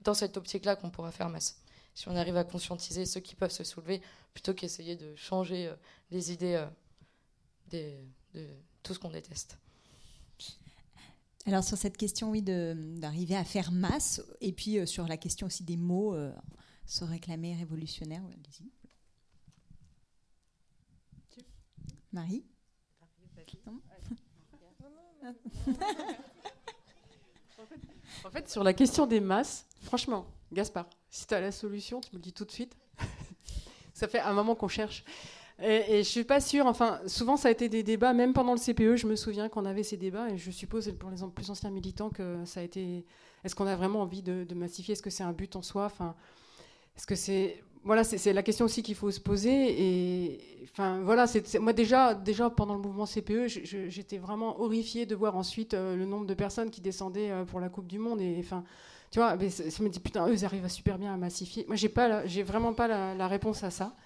[0.00, 1.62] dans cette optique-là qu'on pourra faire masse.
[1.94, 4.00] Si on arrive à conscientiser ceux qui peuvent se soulever
[4.32, 5.74] plutôt qu'essayer de changer euh,
[6.10, 6.66] les idées euh,
[7.68, 7.96] des,
[8.34, 8.46] de
[8.82, 9.58] tout ce qu'on déteste.
[11.46, 15.64] Alors sur cette question, oui, d'arriver à faire masse, et puis sur la question aussi
[15.64, 16.14] des mots,
[16.86, 18.70] se réclamer révolutionnaire, allez-y.
[22.12, 22.44] Marie
[28.24, 32.10] En fait, sur la question des masses, franchement, Gaspard, si tu as la solution, tu
[32.12, 32.76] me le dis tout de suite.
[33.94, 35.04] ça fait un moment qu'on cherche.
[35.62, 38.54] Et, et, je suis pas sûre, enfin, souvent ça a été des débats, même pendant
[38.54, 41.50] le CPE, je me souviens qu'on avait ces débats, et je suppose pour les plus
[41.50, 43.04] anciens militants que ça a été.
[43.44, 44.92] Est-ce qu'on a vraiment envie de, massifier?
[44.92, 45.84] Est-ce que c'est un but en soi?
[45.86, 46.14] Enfin,
[46.96, 49.48] Est-ce que c'est voilà, c'est la question aussi qu'il faut se poser.
[49.50, 51.24] Et enfin, voilà,
[51.60, 53.46] moi déjà, déjà pendant le mouvement CPE,
[53.88, 57.58] j'étais vraiment horrifiée de voir ensuite euh, le nombre de personnes qui descendaient euh, pour
[57.58, 58.20] la Coupe du Monde.
[58.20, 58.64] Et enfin,
[59.10, 61.64] tu vois, mais ça me dit putain, eux ils arrivent super bien à massifier.
[61.68, 63.96] Moi, j'ai pas, j'ai vraiment pas la, réponse à ça.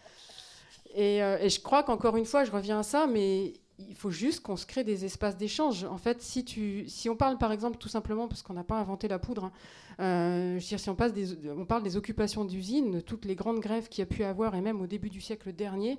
[0.94, 4.10] Et, euh, et je crois qu'encore une fois, je reviens à ça, mais il faut
[4.10, 5.84] juste qu'on se crée des espaces d'échange.
[5.84, 9.18] En fait, si, on parle par exemple tout simplement, parce qu'on n'a pas inventé la
[9.18, 9.52] poudre, hein,
[10.00, 11.12] euh, si on, passe
[11.56, 14.60] on parle des occupations d'usines, toutes les grandes grèves qu'il y a pu avoir, et
[14.60, 15.98] même au début du siècle dernier,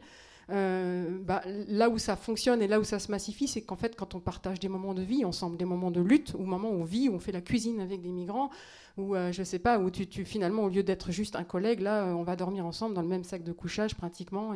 [0.51, 3.95] euh, bah, là où ça fonctionne et là où ça se massifie, c'est qu'en fait,
[3.95, 6.81] quand on partage des moments de vie ensemble, des moments de lutte, ou moments où
[6.81, 8.51] on vit, où on fait la cuisine avec des migrants,
[8.97, 12.13] ou euh, je sais pas, où tu, finalement, au lieu d'être juste un collègue, là,
[12.15, 14.53] on va dormir ensemble dans le même sac de couchage pratiquement.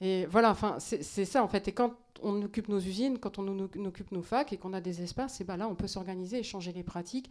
[0.00, 1.66] Et, voilà, enfin, c'est ça en fait.
[1.66, 5.02] Et quand on occupe nos usines, quand on, occupe nos facs et qu'on a des
[5.02, 7.28] espaces, et ben là, on peut s'organiser et changer les pratiques.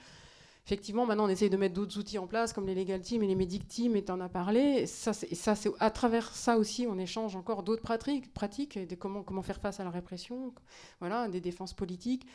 [0.68, 3.28] Effectivement, maintenant, on essaye de mettre d'autres outils en place, comme les legal teams et
[3.28, 4.86] les medic teams, et tu en as parlé.
[4.86, 9.41] ça, c'est à travers ça aussi, on échange encore d'autres pratiques, pratiques de comment, comment
[9.41, 10.53] faire face à la répression,
[10.99, 12.28] voilà, des défenses politiques.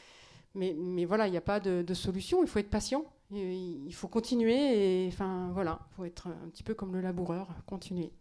[0.55, 2.43] Mais, mais voilà, il n'y a pas de, solution.
[2.43, 3.05] Il faut être patient.
[3.31, 5.05] Il faut continuer.
[5.05, 8.13] Et enfin, voilà, il faut être un petit peu comme le laboureur, continuer.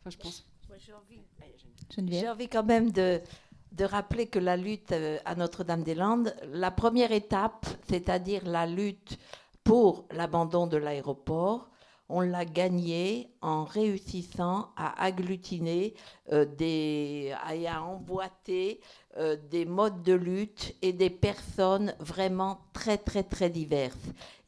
[0.00, 0.46] Enfin, je pense.
[1.98, 3.20] J'ai envie quand même de,
[3.72, 9.18] de rappeler que la lutte euh, à Notre-Dame-des-Landes, la première étape, c'est-à-dire la lutte
[9.64, 11.68] pour l'abandon de l'aéroport,
[12.08, 15.94] on l'a gagnée en réussissant à agglutiner
[16.30, 17.32] euh, et
[17.66, 18.80] à emboîter
[19.16, 23.96] euh, des modes de lutte et des personnes vraiment très très très diverses.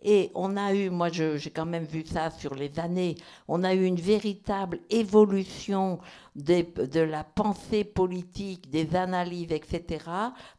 [0.03, 3.15] Et on a eu, moi j'ai quand même vu ça sur les années,
[3.49, 5.99] on a eu une véritable évolution
[6.37, 10.05] de la pensée politique, des analyses, etc.,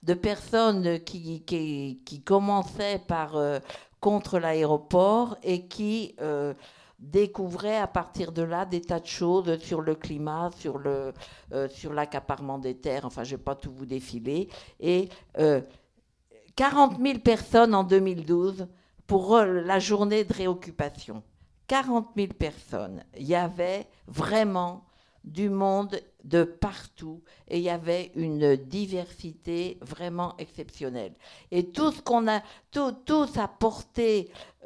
[0.02, 3.60] de personnes qui commençaient par euh,
[4.06, 6.54] contre l'aéroport et qui euh,
[7.00, 11.12] découvraient à partir de là des tas de choses sur le climat, sur le
[11.54, 13.06] euh, sur l'accaparement des terres.
[13.06, 14.48] Enfin, je vais pas tout vous défiler.
[14.80, 15.10] Et
[16.56, 18.68] 40 000 personnes en 2012
[19.08, 21.24] pour la journée de réoccupation.
[21.66, 23.04] 40 000 personnes.
[23.18, 24.86] Il y avait vraiment
[25.26, 31.14] du monde de partout et il y avait une diversité vraiment exceptionnelle.
[31.52, 33.30] Et tout ce qu'on a, tout, tous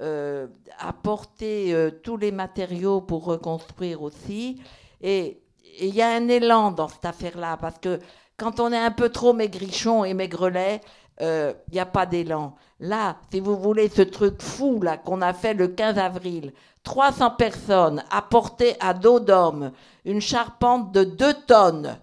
[0.02, 0.48] euh,
[0.78, 4.62] apporté euh, tous les matériaux pour reconstruire aussi.
[5.02, 5.42] Et
[5.80, 8.00] il y a un élan dans cette affaire-là parce que
[8.38, 10.82] quand on est un peu trop maigrichon et maigrelet,
[11.20, 12.56] il euh, n'y a pas d'élan.
[12.80, 16.54] Là, si vous voulez, ce truc fou là qu'on a fait le 15 avril,
[16.84, 19.72] 300 personnes apportées à dos d'homme
[20.06, 21.98] une charpente de 2 tonnes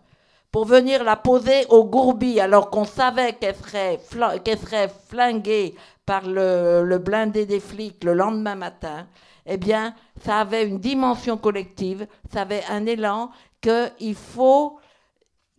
[0.53, 6.83] pour venir la poser au gourbi alors qu'on savait qu'elle serait, serait, flinguée par le,
[6.85, 9.07] le blindé des flics le lendemain matin,
[9.47, 9.95] eh bien,
[10.25, 14.79] ça avait une dimension collective, ça avait un élan qu'il faut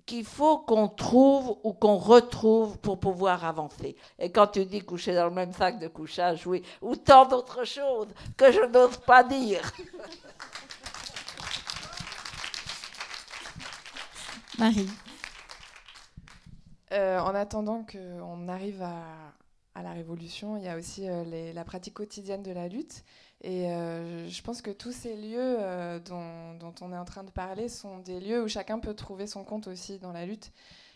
[0.08, 3.95] qu'il faut qu'on trouve ou qu'on retrouve pour pouvoir avancer.
[4.18, 7.66] Et quand tu dis coucher dans le même sac de couchage, oui, ou tant d'autres
[7.66, 9.62] choses que je n'ose pas dire.
[14.58, 14.89] Marie.
[16.93, 19.03] Euh, en attendant qu'on arrive à,
[19.76, 23.03] à, la révolution, il y a aussi euh, la pratique quotidienne de la lutte.
[23.42, 27.30] Et euh, je pense que tous ces lieux euh, dont, on est en train de
[27.30, 30.52] parler sont des lieux où chacun peut trouver son compte aussi dans la lutte.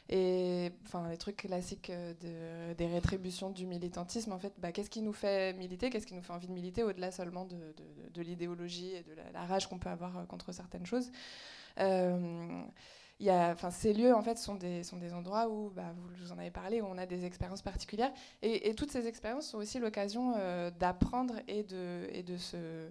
[0.09, 4.89] Et enfin, les trucs classiques euh, de, des rétributions du militantisme, en fait, bah, qu'est-ce
[4.89, 5.89] qui nous fait militer?
[5.89, 9.67] Qu'est-ce qui nous fait envie de militer au-delà seulement de, l'idéologie et de la, rage
[9.67, 11.11] qu'on peut avoir contre certaines choses?
[13.71, 16.81] Ces lieux en fait sont des, sont des endroits où, bah, vous, en avez parlé,
[16.81, 18.11] où on a des expériences particulières.
[18.41, 22.89] Et, toutes ces expériences sont aussi l'occasion euh, d'apprendre et de, et de se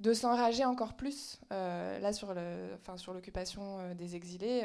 [0.00, 1.38] de s'enrager encore plus.
[1.52, 4.62] Euh, là, sur l'occupation euh, des exilés,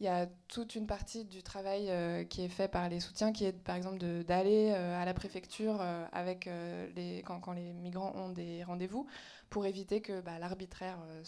[0.00, 1.92] il y a toute une partie du travail
[2.28, 5.80] qui est fait par les soutiens, qui est par exemple d'aller à la préfecture
[6.12, 6.48] avec
[6.96, 9.06] les, quand, les migrants ont des rendez-vous
[9.54, 11.22] pour éviter que bah, l'arbitraire euh,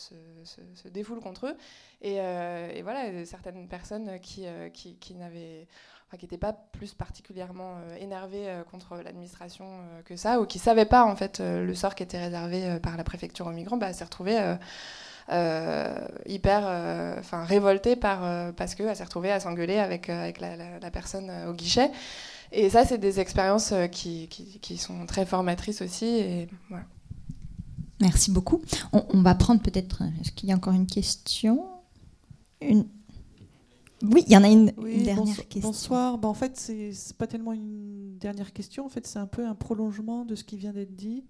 [0.44, 1.56] se, défoule contre eux.
[2.02, 4.68] Et, euh, voilà, certaines personnes qui, euh,
[6.20, 9.64] n'étaient pas plus particulièrement énervées contre l'administration
[10.04, 12.96] que ça, ou qui ne savaient pas en fait le sort qui était réservé par
[12.96, 14.56] la préfecture aux migrants, bah, s'est retrouvée
[16.26, 16.62] hyper,
[17.20, 21.92] enfin révoltée par parce qu'elle s'est retrouvée à s'engueuler avec la, personne au guichet.
[22.50, 26.48] Et ça, c'est des expériences qui, sont très formatrices aussi.
[28.00, 28.60] Merci beaucoup.
[28.92, 30.02] On, va prendre peut-être.
[30.20, 31.64] Est-ce qu'il y a encore une question?
[32.60, 32.86] Une...
[34.02, 35.70] Oui, il y en a une, dernière question.
[35.70, 36.18] Bonsoir.
[36.18, 38.84] Ben, en fait, c'est pas tellement une dernière question.
[38.84, 41.24] En fait, c'est un peu un prolongement de ce qui vient d'être dit.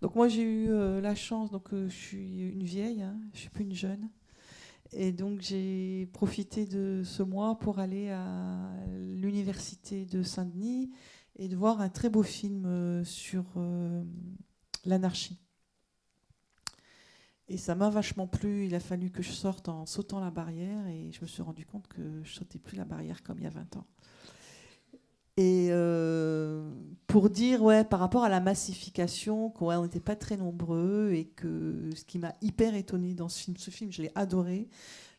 [0.00, 1.52] Donc moi, j'ai eu euh, la chance.
[1.52, 3.02] Donc euh, je suis une vieille.
[3.02, 4.08] Hein, je suis plus une jeune.
[4.94, 8.26] Et donc j'ai profité de ce mois pour aller à
[8.90, 10.90] l'université de Saint-Denis
[11.36, 13.44] et de voir un très beau film euh, sur
[14.84, 15.38] l'anarchie.
[17.48, 18.66] Et ça m'a vachement plu.
[18.66, 21.66] Il a fallu que je sorte en sautant la barrière et je me suis rendu
[21.66, 23.86] compte que je sautais plus la barrière comme il y a 20 ans.
[25.38, 26.70] Et euh,
[27.06, 31.88] pour dire, ouais, par rapport à la massification, qu'on n'était pas très nombreux et que
[31.96, 34.68] ce qui m'a hyper étonné dans ce film, ce film, je l'ai adoré,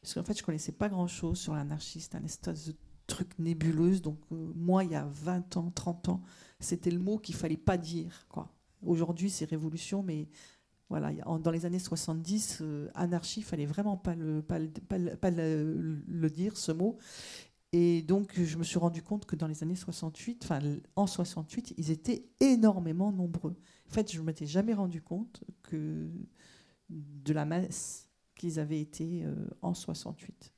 [0.01, 2.75] parce qu'en fait, je connaissais pas grand-chose sur l'anarchiste, un espèce de
[3.07, 4.03] truc nébuleuse.
[4.03, 6.21] Donc, euh, moi, il y a 20 ans, 30 ans,
[6.59, 8.27] c'était le mot qu'il fallait pas dire.
[8.29, 8.53] quoi.
[8.85, 10.27] Aujourd'hui, c'est révolution, mais
[10.89, 14.41] voilà, dans les années 70, euh, anarchie, il fallait vraiment pas le,
[16.29, 16.97] dire, ce mot.
[17.71, 20.59] Et donc, je me suis rendu compte que dans les années 68, enfin,
[20.95, 23.55] en 68, ils étaient énormément nombreux.
[23.89, 25.43] En fait, je ne m'étais jamais rendu compte
[26.89, 30.53] de la masse qu'ils avaient été euh, en 68.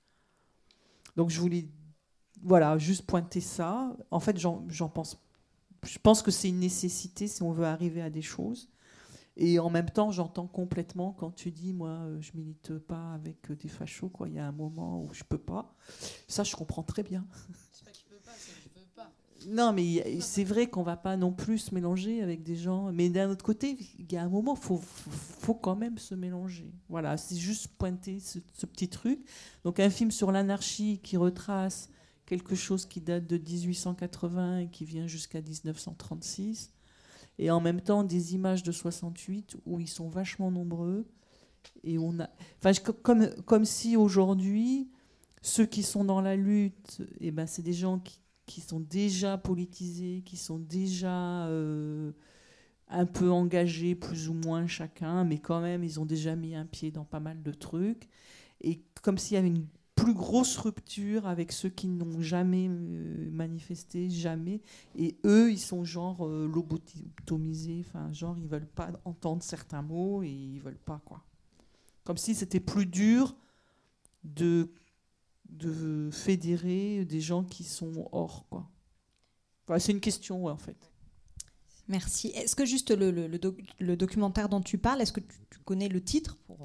[1.15, 1.69] Donc, je voulais,
[2.43, 3.95] voilà, juste pointer ça.
[4.11, 5.21] En fait, j'en pense.
[5.85, 8.69] Je pense que c'est une nécessité si on veut arriver à des choses.
[9.37, 13.51] Et en même temps, j'entends complètement quand tu dis, moi, euh, je milite pas avec
[13.51, 14.29] des fachos, quoi.
[14.29, 15.75] Il y a un moment où je peux pas.
[16.27, 17.25] Ça, je comprends très bien.
[17.71, 19.11] C'est pas qu'il peux pas, c'est je peux pas.
[19.47, 22.93] Non, mais c'est vrai qu'on va pas non plus se mélanger avec des gens.
[22.93, 26.71] Mais d'un autre côté, il y a un moment, faut, faut quand même se mélanger.
[26.87, 29.19] Voilà, c'est juste pointer ce, ce, petit truc.
[29.65, 31.89] Donc, un film sur l'anarchie qui retrace
[32.25, 36.71] quelque chose qui date de 1880 et qui vient jusqu'à 1936
[37.37, 41.05] et en même temps des images de 68 où ils sont vachement nombreux.
[41.83, 42.29] Et on a,
[42.59, 42.71] enfin,
[43.03, 44.89] comme, comme si aujourd'hui,
[45.41, 48.79] ceux qui sont dans la lutte, et eh ben, c'est des gens qui, qui, sont
[48.79, 52.11] déjà politisés, qui sont déjà euh,
[52.87, 56.65] un peu engagés, plus ou moins chacun, mais quand même, ils ont déjà mis un
[56.65, 58.07] pied dans pas mal de trucs.
[58.61, 59.67] Et comme s'il y avait une
[60.05, 64.61] plus grosse rupture avec ceux qui n'ont jamais euh, manifesté, jamais.
[64.95, 70.21] Et eux, ils sont genre euh, lobotomisés, enfin, genre, ils veulent pas entendre certains mots
[70.21, 71.23] et ils veulent pas, quoi.
[72.03, 73.35] Comme si c'était plus dur
[74.23, 74.69] de,
[75.49, 78.69] de fédérer des gens qui sont hors, quoi.
[79.79, 80.91] c'est une question, en fait.
[81.87, 82.27] Merci.
[82.27, 86.03] Est-ce que juste le, le, documentaire dont tu parles, est-ce que tu, tu, connais le
[86.03, 86.59] titre pour...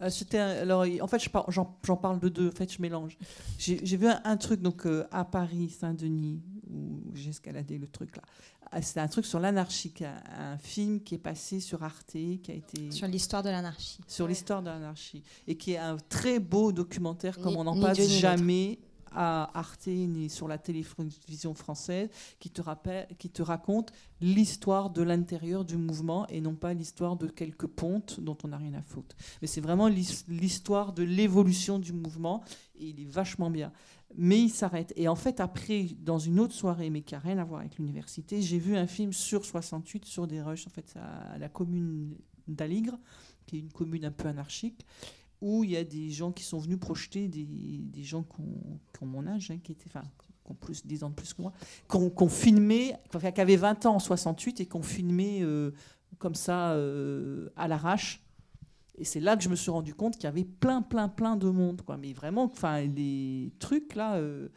[0.00, 2.48] Euh, euh, c'était alors en fait j'en parle de deux.
[2.48, 3.16] En fait je mélange.
[3.58, 8.22] J'ai vu un, truc donc euh, à Paris Saint-Denis où j'ai escaladé le truc là.
[8.70, 12.52] Ah, c'est un truc sur l'anarchie, un, film qui est passé sur Arte, qui a
[12.52, 13.98] été sur l'histoire de l'anarchie.
[14.06, 15.22] Sur l'histoire de l'anarchie.
[15.46, 18.78] Et qui est un très beau documentaire comme on n'en passe jamais
[19.12, 25.02] à Arte ni sur la télévision française qui te, rappelle, qui te raconte l'histoire de
[25.02, 28.82] l'intérieur du mouvement et non pas l'histoire de quelques pontes dont on n'a rien à
[28.82, 29.16] foutre.
[29.40, 32.42] Mais c'est vraiment l'histoire de l'évolution du mouvement
[32.76, 33.72] et il est vachement bien.
[34.16, 34.92] Mais il s'arrête.
[34.96, 37.76] Et en fait, après, dans une autre soirée, mais qui n'a rien à voir avec
[37.76, 42.16] l'université, j'ai vu un film sur 68, sur des rushs, en fait, à la commune
[42.46, 42.98] d'Aligre,
[43.46, 44.86] qui est une commune un peu anarchique
[45.40, 48.40] où il y a des gens qui sont venus projeter des, gens qui
[49.02, 50.02] ont, mon âge, hein, qui étaient, enfin,
[50.44, 51.52] qui ont plus, 10 ans de plus que moi,
[51.88, 55.72] qui ont, filmé, qui avaient 20 ans en 68 et qui ont filmé euh,
[56.18, 58.20] comme ça euh, à l'arrache
[58.98, 61.36] et c'est là que je me suis rendu compte qu'il y avait plein, plein, plein
[61.36, 61.82] de monde.
[61.82, 61.96] Quoi.
[61.96, 64.48] Mais vraiment, enfin, les trucs là, euh,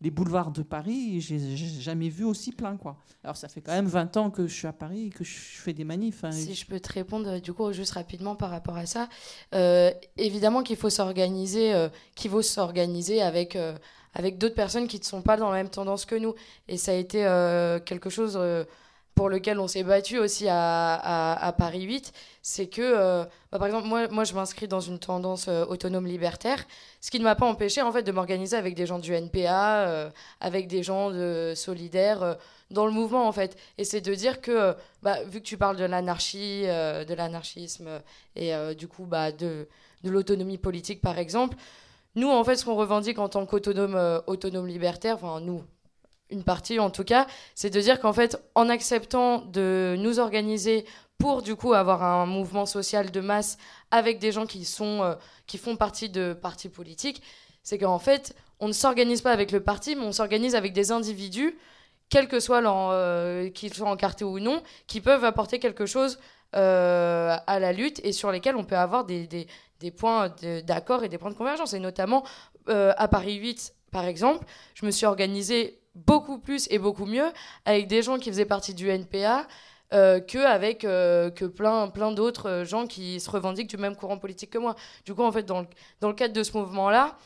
[0.00, 2.76] les boulevards de Paris, j'ai jamais vu aussi plein.
[2.76, 2.96] Quoi.
[3.24, 5.32] Alors ça fait quand même 20 ans que je suis à Paris et que je
[5.32, 6.22] fais des manifs.
[6.22, 6.30] Hein.
[6.30, 9.08] Si je peux te répondre du coup juste rapidement par rapport à ça,
[9.54, 13.58] euh, évidemment qu'il faut s'organiser, euh, qu'il faut s'organiser avec
[14.14, 16.34] avec d'autres personnes qui ne sont pas dans la même tendance que nous.
[16.68, 17.18] Et ça a été
[17.84, 18.38] quelque chose
[19.18, 23.88] pour lequel on s'est battu aussi à, Paris 8, c'est que, euh, bah, par exemple,
[23.88, 26.64] moi, moi je m'inscris dans une tendance euh, autonome libertaire,
[27.00, 29.88] ce qui ne m'a pas empêché en fait de m'organiser avec des gens du NPA,
[29.88, 30.10] euh,
[30.40, 31.10] avec des gens
[31.56, 32.36] solidaires
[32.70, 33.56] dans le mouvement en fait.
[33.76, 37.88] Et c'est de dire que, bah, vu que tu parles de l'anarchie, de l'anarchisme
[38.36, 39.66] et du coup bah, de,
[40.04, 41.56] de l'autonomie politique par exemple,
[42.14, 45.64] nous en fait ce qu'on revendique en tant qu'autonome autonome libertaire, enfin nous,
[46.30, 50.84] une partie en tout cas, c'est de dire qu'en fait, en acceptant de nous organiser
[51.18, 53.58] pour du coup avoir un mouvement social de masse
[53.90, 55.14] avec des gens qui sont euh,
[55.46, 57.22] qui font partie de partis politiques,
[57.62, 60.92] c'est qu'en fait, on ne s'organise pas avec le parti, mais on s'organise avec des
[60.92, 61.58] individus,
[62.08, 66.18] quels que soient leur, euh, qu'ils soient encartés ou non, qui peuvent apporter quelque chose
[66.56, 69.46] euh, à la lutte et sur lesquels on peut avoir des, des,
[69.80, 71.74] des points d'accord et des points de convergence.
[71.74, 72.24] Et notamment
[72.66, 77.30] à Paris 8, par exemple, je me suis organisée beaucoup plus et beaucoup mieux
[77.64, 79.46] avec des gens qui faisaient partie du NPA
[79.94, 83.96] euh, que avec euh, que plein plein d'autres euh, gens qui se revendiquent du même
[83.96, 84.76] courant politique que moi.
[85.06, 85.66] Du coup, en fait, dans le,
[86.00, 87.16] dans le cadre de ce mouvement-là,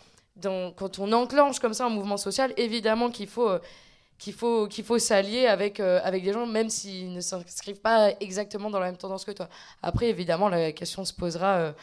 [0.41, 3.51] quand on enclenche comme ça un mouvement social, évidemment qu'il faut
[4.19, 8.71] qu'il faut qu'il faut s'allier avec avec des gens même s'ils ne s'inscrivent pas exactement
[8.71, 9.49] dans la même tendance que toi.
[9.83, 11.75] Après, évidemment, la question se posera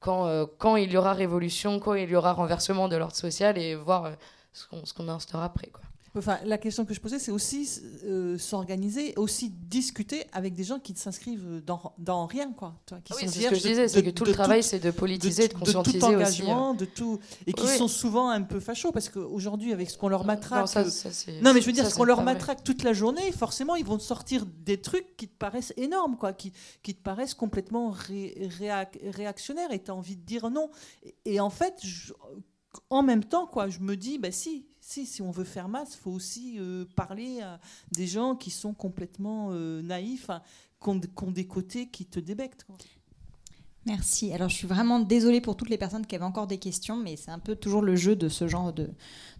[0.00, 3.76] quand quand il y aura révolution, quand il y aura renversement de l'ordre social et
[3.76, 4.10] voir
[4.52, 5.82] ce qu'on ce qu'on instaura après quoi.
[6.16, 7.68] Enfin, la question que je posais, c'est aussi
[8.04, 12.76] euh, s'organiser, aussi discuter avec des gens qui ne s'inscrivent dans, dans, rien, quoi.
[12.86, 14.92] Qui ah oui, c'est ce que je disais, c'est que tout le travail, c'est de
[14.92, 16.14] politiser, de, conscientiser de tout hein.
[16.14, 20.08] engagement, de tout, et qui sont souvent un peu fachos parce qu'aujourd'hui, avec ce qu'on
[20.08, 20.84] leur matraque, non,
[21.42, 23.98] non, mais je veux dire, ce qu'on leur matraque toute la journée, forcément, ils vont
[23.98, 26.52] sortir des trucs qui te paraissent énormes, quoi, qui,
[26.84, 27.92] qui te paraissent complètement
[29.02, 30.70] réactionnaires, et tu as envie de dire non.
[31.24, 31.82] Et, en fait,
[32.90, 35.94] en même temps, quoi, je me dis, bah si, si, si on veut faire masse,
[35.94, 37.58] il faut aussi euh, parler à
[37.92, 40.42] des gens qui sont complètement euh, naïfs, hein,
[40.82, 42.66] qui, ont, des côtés qui te débectent.
[43.86, 44.32] Merci.
[44.32, 47.16] Alors, je suis vraiment désolée pour toutes les personnes qui avaient encore des questions, mais
[47.16, 48.90] c'est un peu toujours le jeu de ce genre de,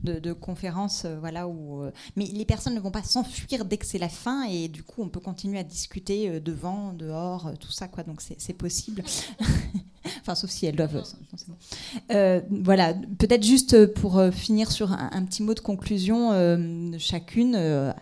[0.02, 1.46] de, euh, voilà.
[1.46, 4.82] Où, mais les personnes ne vont pas s'enfuir dès que c'est la fin, et du
[4.82, 8.02] coup, on peut continuer à discuter devant, dehors, tout ça, quoi.
[8.02, 9.02] Donc, c'est possible.
[10.24, 11.02] enfin, sauf si elles doivent.
[12.10, 17.54] Euh, voilà, peut-être juste pour euh, finir sur un, petit mot de conclusion, euh, chacune,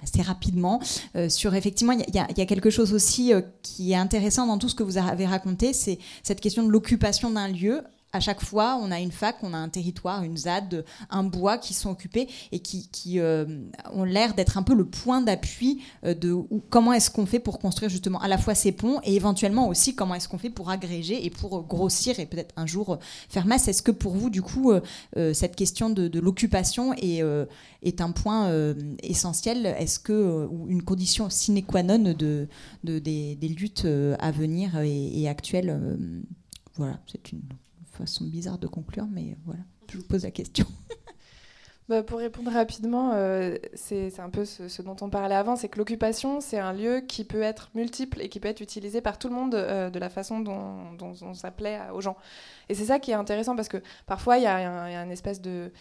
[0.03, 0.81] assez rapidement,
[1.29, 4.83] sur effectivement, il y, a quelque chose aussi qui est intéressant dans tout ce que
[4.83, 7.83] vous avez raconté, c'est cette question de l'occupation d'un lieu
[8.13, 11.57] à chaque fois, on a une fac, on a un territoire, une ZAD, un bois
[11.57, 13.47] qui sont occupés et qui, euh,
[13.93, 16.37] ont l'air d'être un peu le point d'appui euh, de
[16.69, 19.95] comment est-ce qu'on fait pour construire justement à la fois ces ponts et éventuellement aussi
[19.95, 22.99] comment est-ce qu'on fait pour agréger et pour grossir et peut-être un jour
[23.31, 23.69] faire masse.
[23.69, 27.23] Est-ce que pour vous, du coup, euh, cette question de, l'occupation est,
[28.01, 28.53] un point
[29.03, 29.67] essentiel?
[29.67, 32.49] Est-ce que, ou une condition sine qua non de,
[32.85, 33.87] des, luttes
[34.19, 35.99] à venir et actuelles
[36.77, 37.41] Voilà, c'est une
[37.93, 40.67] façon bizarre de conclure, mais voilà, je vous pose la question.
[41.89, 45.79] Bah, pour répondre rapidement, euh, c'est un peu ce, dont on parlait avant, c'est que
[45.79, 49.29] l'occupation, c'est un lieu qui peut être multiple et qui peut être utilisé par tout
[49.29, 52.17] le monde euh, de la façon dont, on s'appelait aux gens.
[52.69, 55.41] Et c'est ça qui est intéressant parce que parfois, il y, y, a une espèce
[55.41, 55.73] de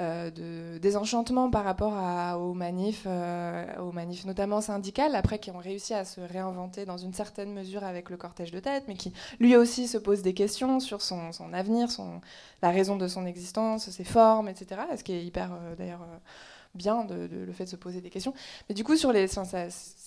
[0.00, 1.92] de désenchantement par rapport
[2.40, 6.96] aux, manifs, euh, aux manifs notamment syndicales, après qui ont réussi à se réinventer dans
[6.96, 10.32] une certaine mesure avec le cortège de tête, mais qui lui aussi se pose des
[10.32, 11.88] questions sur son, avenir,
[12.62, 14.80] la raison de son existence, ses formes, etc.
[14.96, 16.06] Ce qui est hyper euh, d'ailleurs
[16.74, 18.32] bien le fait de se poser des questions.
[18.68, 19.36] Mais du coup, sur les, c'est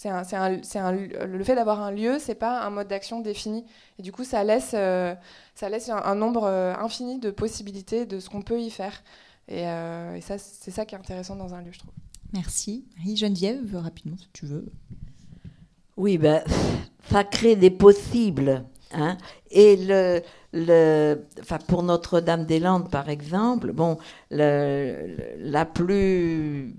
[0.10, 3.66] le fait d'avoir un lieu, c'est pas un mode d'action défini.
[4.00, 8.70] Et du coup, ça laisse un, nombre infini de possibilités de ce qu'on peut y
[8.70, 9.04] faire.
[9.48, 11.94] Et, et ça, c'est ça qui est intéressant dans un lieu, je trouve.
[12.34, 12.86] Merci.
[13.16, 14.66] Geneviève, rapidement, si tu veux.
[15.98, 16.42] Oui, ben,
[17.12, 18.64] ça crée des possibles.
[18.94, 19.18] Hein.
[19.52, 20.22] Et le,
[20.54, 23.98] le, enfin pour Notre-Dame-des-Landes, par exemple, bon,
[24.32, 26.76] le, la plus,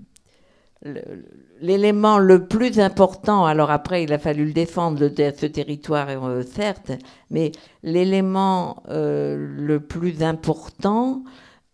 [1.61, 6.91] l'élément le, plus important, alors après il a fallu le défendre, ce territoire, euh, certes,
[7.29, 7.51] mais
[7.83, 11.23] l'élément euh, le plus important,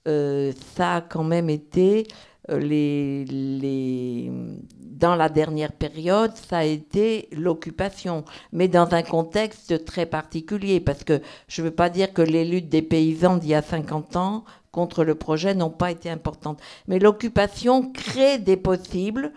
[0.07, 2.07] euh, ça a quand même été
[2.49, 4.31] les, les,
[4.79, 11.03] dans la dernière période, ça a été l'occupation, mais dans un contexte très particulier, parce
[11.03, 14.15] que je ne veux pas dire que les luttes des paysans d'il y a 50
[14.15, 19.33] ans contre le projet n'ont pas été importantes, mais l'occupation crée des possibles,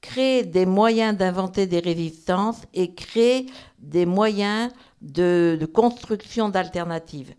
[0.00, 3.46] crée des moyens d'inventer des résistances et crée
[3.78, 7.34] des moyens de construction d'alternatives.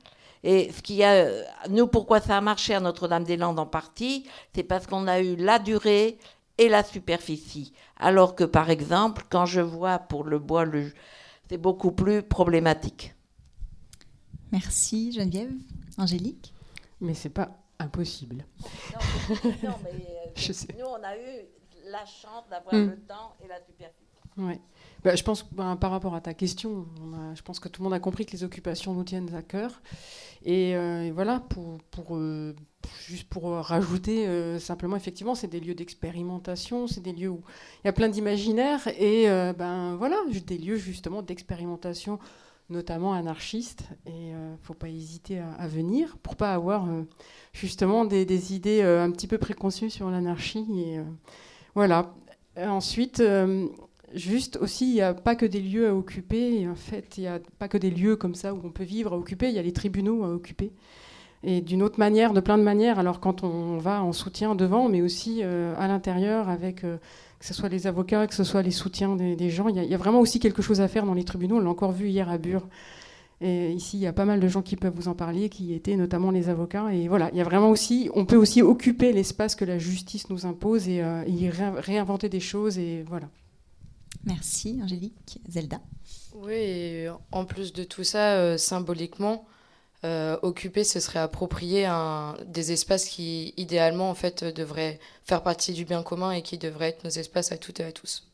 [0.47, 1.27] Et ce qui a,
[1.69, 5.57] nous, pourquoi ça a marché à Notre-Dame-des-Landes en partie, c'est parce qu'on a eu la
[5.57, 6.19] durée
[6.59, 7.73] et la superficie.
[7.97, 10.93] Alors que, par exemple, quand je vois pour le bois, le,
[11.49, 13.15] c'est beaucoup plus problématique.
[14.51, 15.51] Merci Geneviève.
[15.97, 16.53] Angélique
[17.01, 18.45] Mais c'est pas impossible.
[19.63, 20.67] Non, mais, je sais.
[20.77, 21.45] nous, on a eu
[21.87, 22.91] la chance d'avoir hmm.
[22.91, 24.05] le temps et la superficie.
[24.37, 24.61] Ouais.
[25.05, 26.87] Bah, je pense bah, par rapport à ta question,
[27.35, 29.79] je pense que tout le monde a compris que les occupations nous tiennent à cœur.
[30.43, 31.43] Et, euh, voilà,
[31.91, 32.55] pour, euh,
[33.07, 37.43] juste pour rajouter euh, simplement, effectivement, c'est des lieux d'expérimentation, c'est des lieux où
[37.83, 42.17] il y a plein d'imaginaires et ben voilà, des lieux justement d'expérimentation,
[42.71, 43.83] notamment anarchistes.
[44.07, 46.87] Et il ne faut pas hésiter à, venir pour pas avoir
[47.53, 50.97] justement des, idées un petit peu préconçues sur l'anarchie.
[51.75, 52.11] Voilà.
[52.57, 53.21] Ensuite,
[54.15, 56.67] Juste aussi, il n'y a pas que des lieux à occuper.
[56.69, 59.13] en fait, il n'y a pas que des lieux comme ça où on peut vivre
[59.13, 59.49] à occuper.
[59.49, 60.71] Il y a les tribunaux à occuper.
[61.43, 62.97] Et d'une autre manière, de plein de manières.
[62.97, 66.97] Alors quand on va en soutien devant, mais aussi euh, à l'intérieur, avec euh,
[67.39, 69.97] que ce soit les avocats, que ce soit les soutiens des, gens, il y, a
[69.97, 71.57] vraiment aussi quelque chose à faire dans les tribunaux.
[71.57, 72.67] On l'a encore vu hier à Bure.
[73.41, 75.73] Et ici, il y a pas mal de gens qui peuvent vous en parler, qui
[75.73, 76.93] étaient notamment les avocats.
[76.93, 80.29] Et voilà, il y a vraiment aussi, on peut aussi occuper l'espace que la justice
[80.29, 82.77] nous impose et euh, y réinventer des choses.
[82.77, 83.27] Et voilà.
[84.25, 85.39] Merci Angélique.
[85.47, 85.79] Zelda
[86.33, 89.45] Oui, et en plus de tout ça, euh, symboliquement,
[90.03, 95.73] euh, occuper, ce serait approprier un, des espaces qui, idéalement, en fait, devraient faire partie
[95.73, 98.27] du bien commun et qui devraient être nos espaces à toutes et à tous.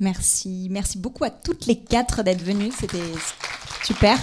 [0.00, 0.68] Merci.
[0.70, 2.72] Merci beaucoup à toutes les quatre d'être venues.
[2.72, 2.98] C'était
[3.84, 4.18] super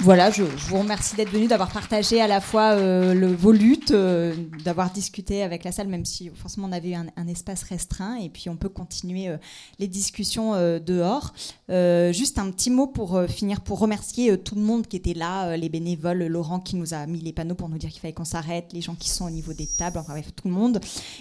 [0.00, 4.34] voilà, je, vous remercie d'être venu, d'avoir partagé à la fois euh, vos luttes, euh,
[4.64, 8.30] d'avoir discuté avec la salle, même si forcément on avait un, un espace restreint, et
[8.30, 9.36] puis on peut continuer euh,
[9.78, 11.34] les discussions dehors.
[11.68, 15.68] juste un petit mot pour finir, pour remercier tout le monde qui était là, les
[15.68, 18.72] bénévoles, Laurent qui nous a mis les panneaux pour nous dire qu'il fallait qu'on s'arrête,
[18.72, 20.80] les gens qui sont au niveau des tables, enfin bref, tout le monde.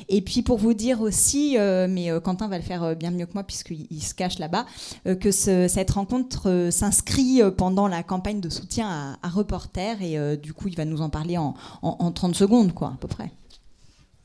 [0.09, 3.43] Et puis pour vous dire aussi, mais Quentin va le faire bien mieux que moi
[3.43, 4.65] puisqu'il se cache là-bas,
[5.05, 10.68] que cette rencontre s'inscrit pendant la campagne de soutien à, Reporter et euh, du coup
[10.68, 13.32] il va nous en parler en, en, 30 secondes quoi à peu près.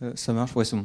[0.02, 0.76] Euh, ça marche, ouais, c'est.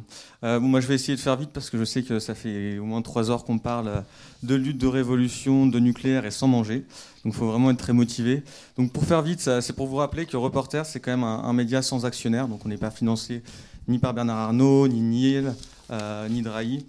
[0.45, 0.69] Euh, bon.
[0.69, 2.85] Moi, je vais essayer de faire vite parce que je sais que ça fait au
[2.85, 4.05] moins trois heures qu'on parle
[4.41, 6.85] de lutte, de révolution, de nucléaire et sans manger.
[7.25, 8.41] Donc, il faut vraiment être très motivé.
[8.77, 11.81] Donc, pour faire vite, c'est pour vous rappeler que Reporter, c'est quand même un, média
[11.81, 12.47] sans actionnaire.
[12.47, 13.43] Donc, on n'est pas financé
[13.89, 15.55] ni par Bernard Arnault, ni Niel,
[16.29, 16.85] ni Drahi.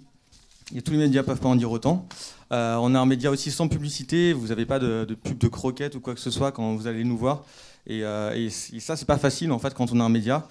[0.75, 2.07] Et tous les médias peuvent pas en dire autant.
[2.51, 5.95] Euh, on a un média aussi sans publicité, vous n'avez pas de, pub de croquettes
[5.95, 7.43] ou quoi que ce soit quand vous allez nous voir.
[7.85, 10.47] Et, euh, ça, c'est pas facile en fait quand on a un média.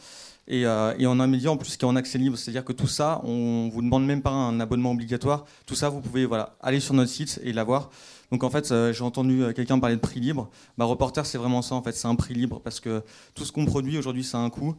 [0.51, 2.73] Euh, et, on a un média en plus qui est en accès libre, c'est-à-dire que
[2.73, 5.44] tout ça, on vous demande même pas un abonnement obligatoire.
[5.66, 7.90] Tout ça, vous pouvez voilà, aller sur notre site et l'avoir.
[8.31, 10.51] Donc en fait, j'ai entendu quelqu'un parler de prix libre.
[10.78, 13.03] Bah, reporter, c'est vraiment ça en fait, c'est un prix libre parce que
[13.35, 14.77] tout ce qu'on produit aujourd'hui, ça a un coût.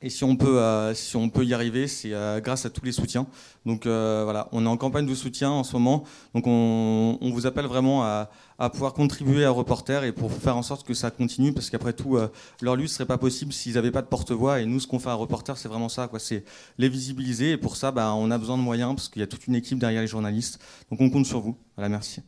[0.00, 2.84] Et si on peut, euh, si on peut y arriver, c'est euh, grâce à tous
[2.84, 3.26] les soutiens.
[3.66, 6.04] Donc euh, voilà, on est en campagne de soutien en ce moment.
[6.34, 8.30] Donc on, vous appelle vraiment à,
[8.72, 12.16] pouvoir contribuer à Reporter et pour faire en sorte que ça continue, parce qu'après tout,
[12.62, 14.60] leur lutte serait pas possible s'ils n'avaient pas de porte-voix.
[14.60, 16.18] Et nous, ce qu'on fait à Reporter, c'est vraiment ça, quoi.
[16.18, 16.44] C'est
[16.78, 17.52] les visibiliser.
[17.52, 19.54] Et pour ça, bah, on a besoin de moyens, parce qu'il y a toute une
[19.56, 20.60] équipe derrière les journalistes.
[20.90, 21.56] Donc on compte sur vous.
[21.76, 22.22] Voilà, merci.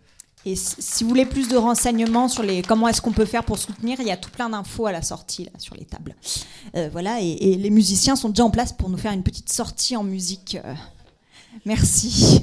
[0.47, 3.59] Et si vous voulez plus de renseignements sur les comment est-ce qu'on peut faire pour
[3.59, 6.15] soutenir, il y a tout plein d'infos à la sortie là, sur les tables.
[6.77, 9.97] Euh, voilà, et, les musiciens sont déjà en place pour nous faire une petite sortie
[9.97, 10.57] en musique.
[10.65, 10.75] Euh,
[11.67, 12.43] merci.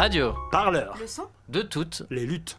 [0.00, 0.34] Radio.
[0.50, 0.96] Parleur.
[0.98, 1.24] Le son?
[1.50, 2.58] De toutes les luttes.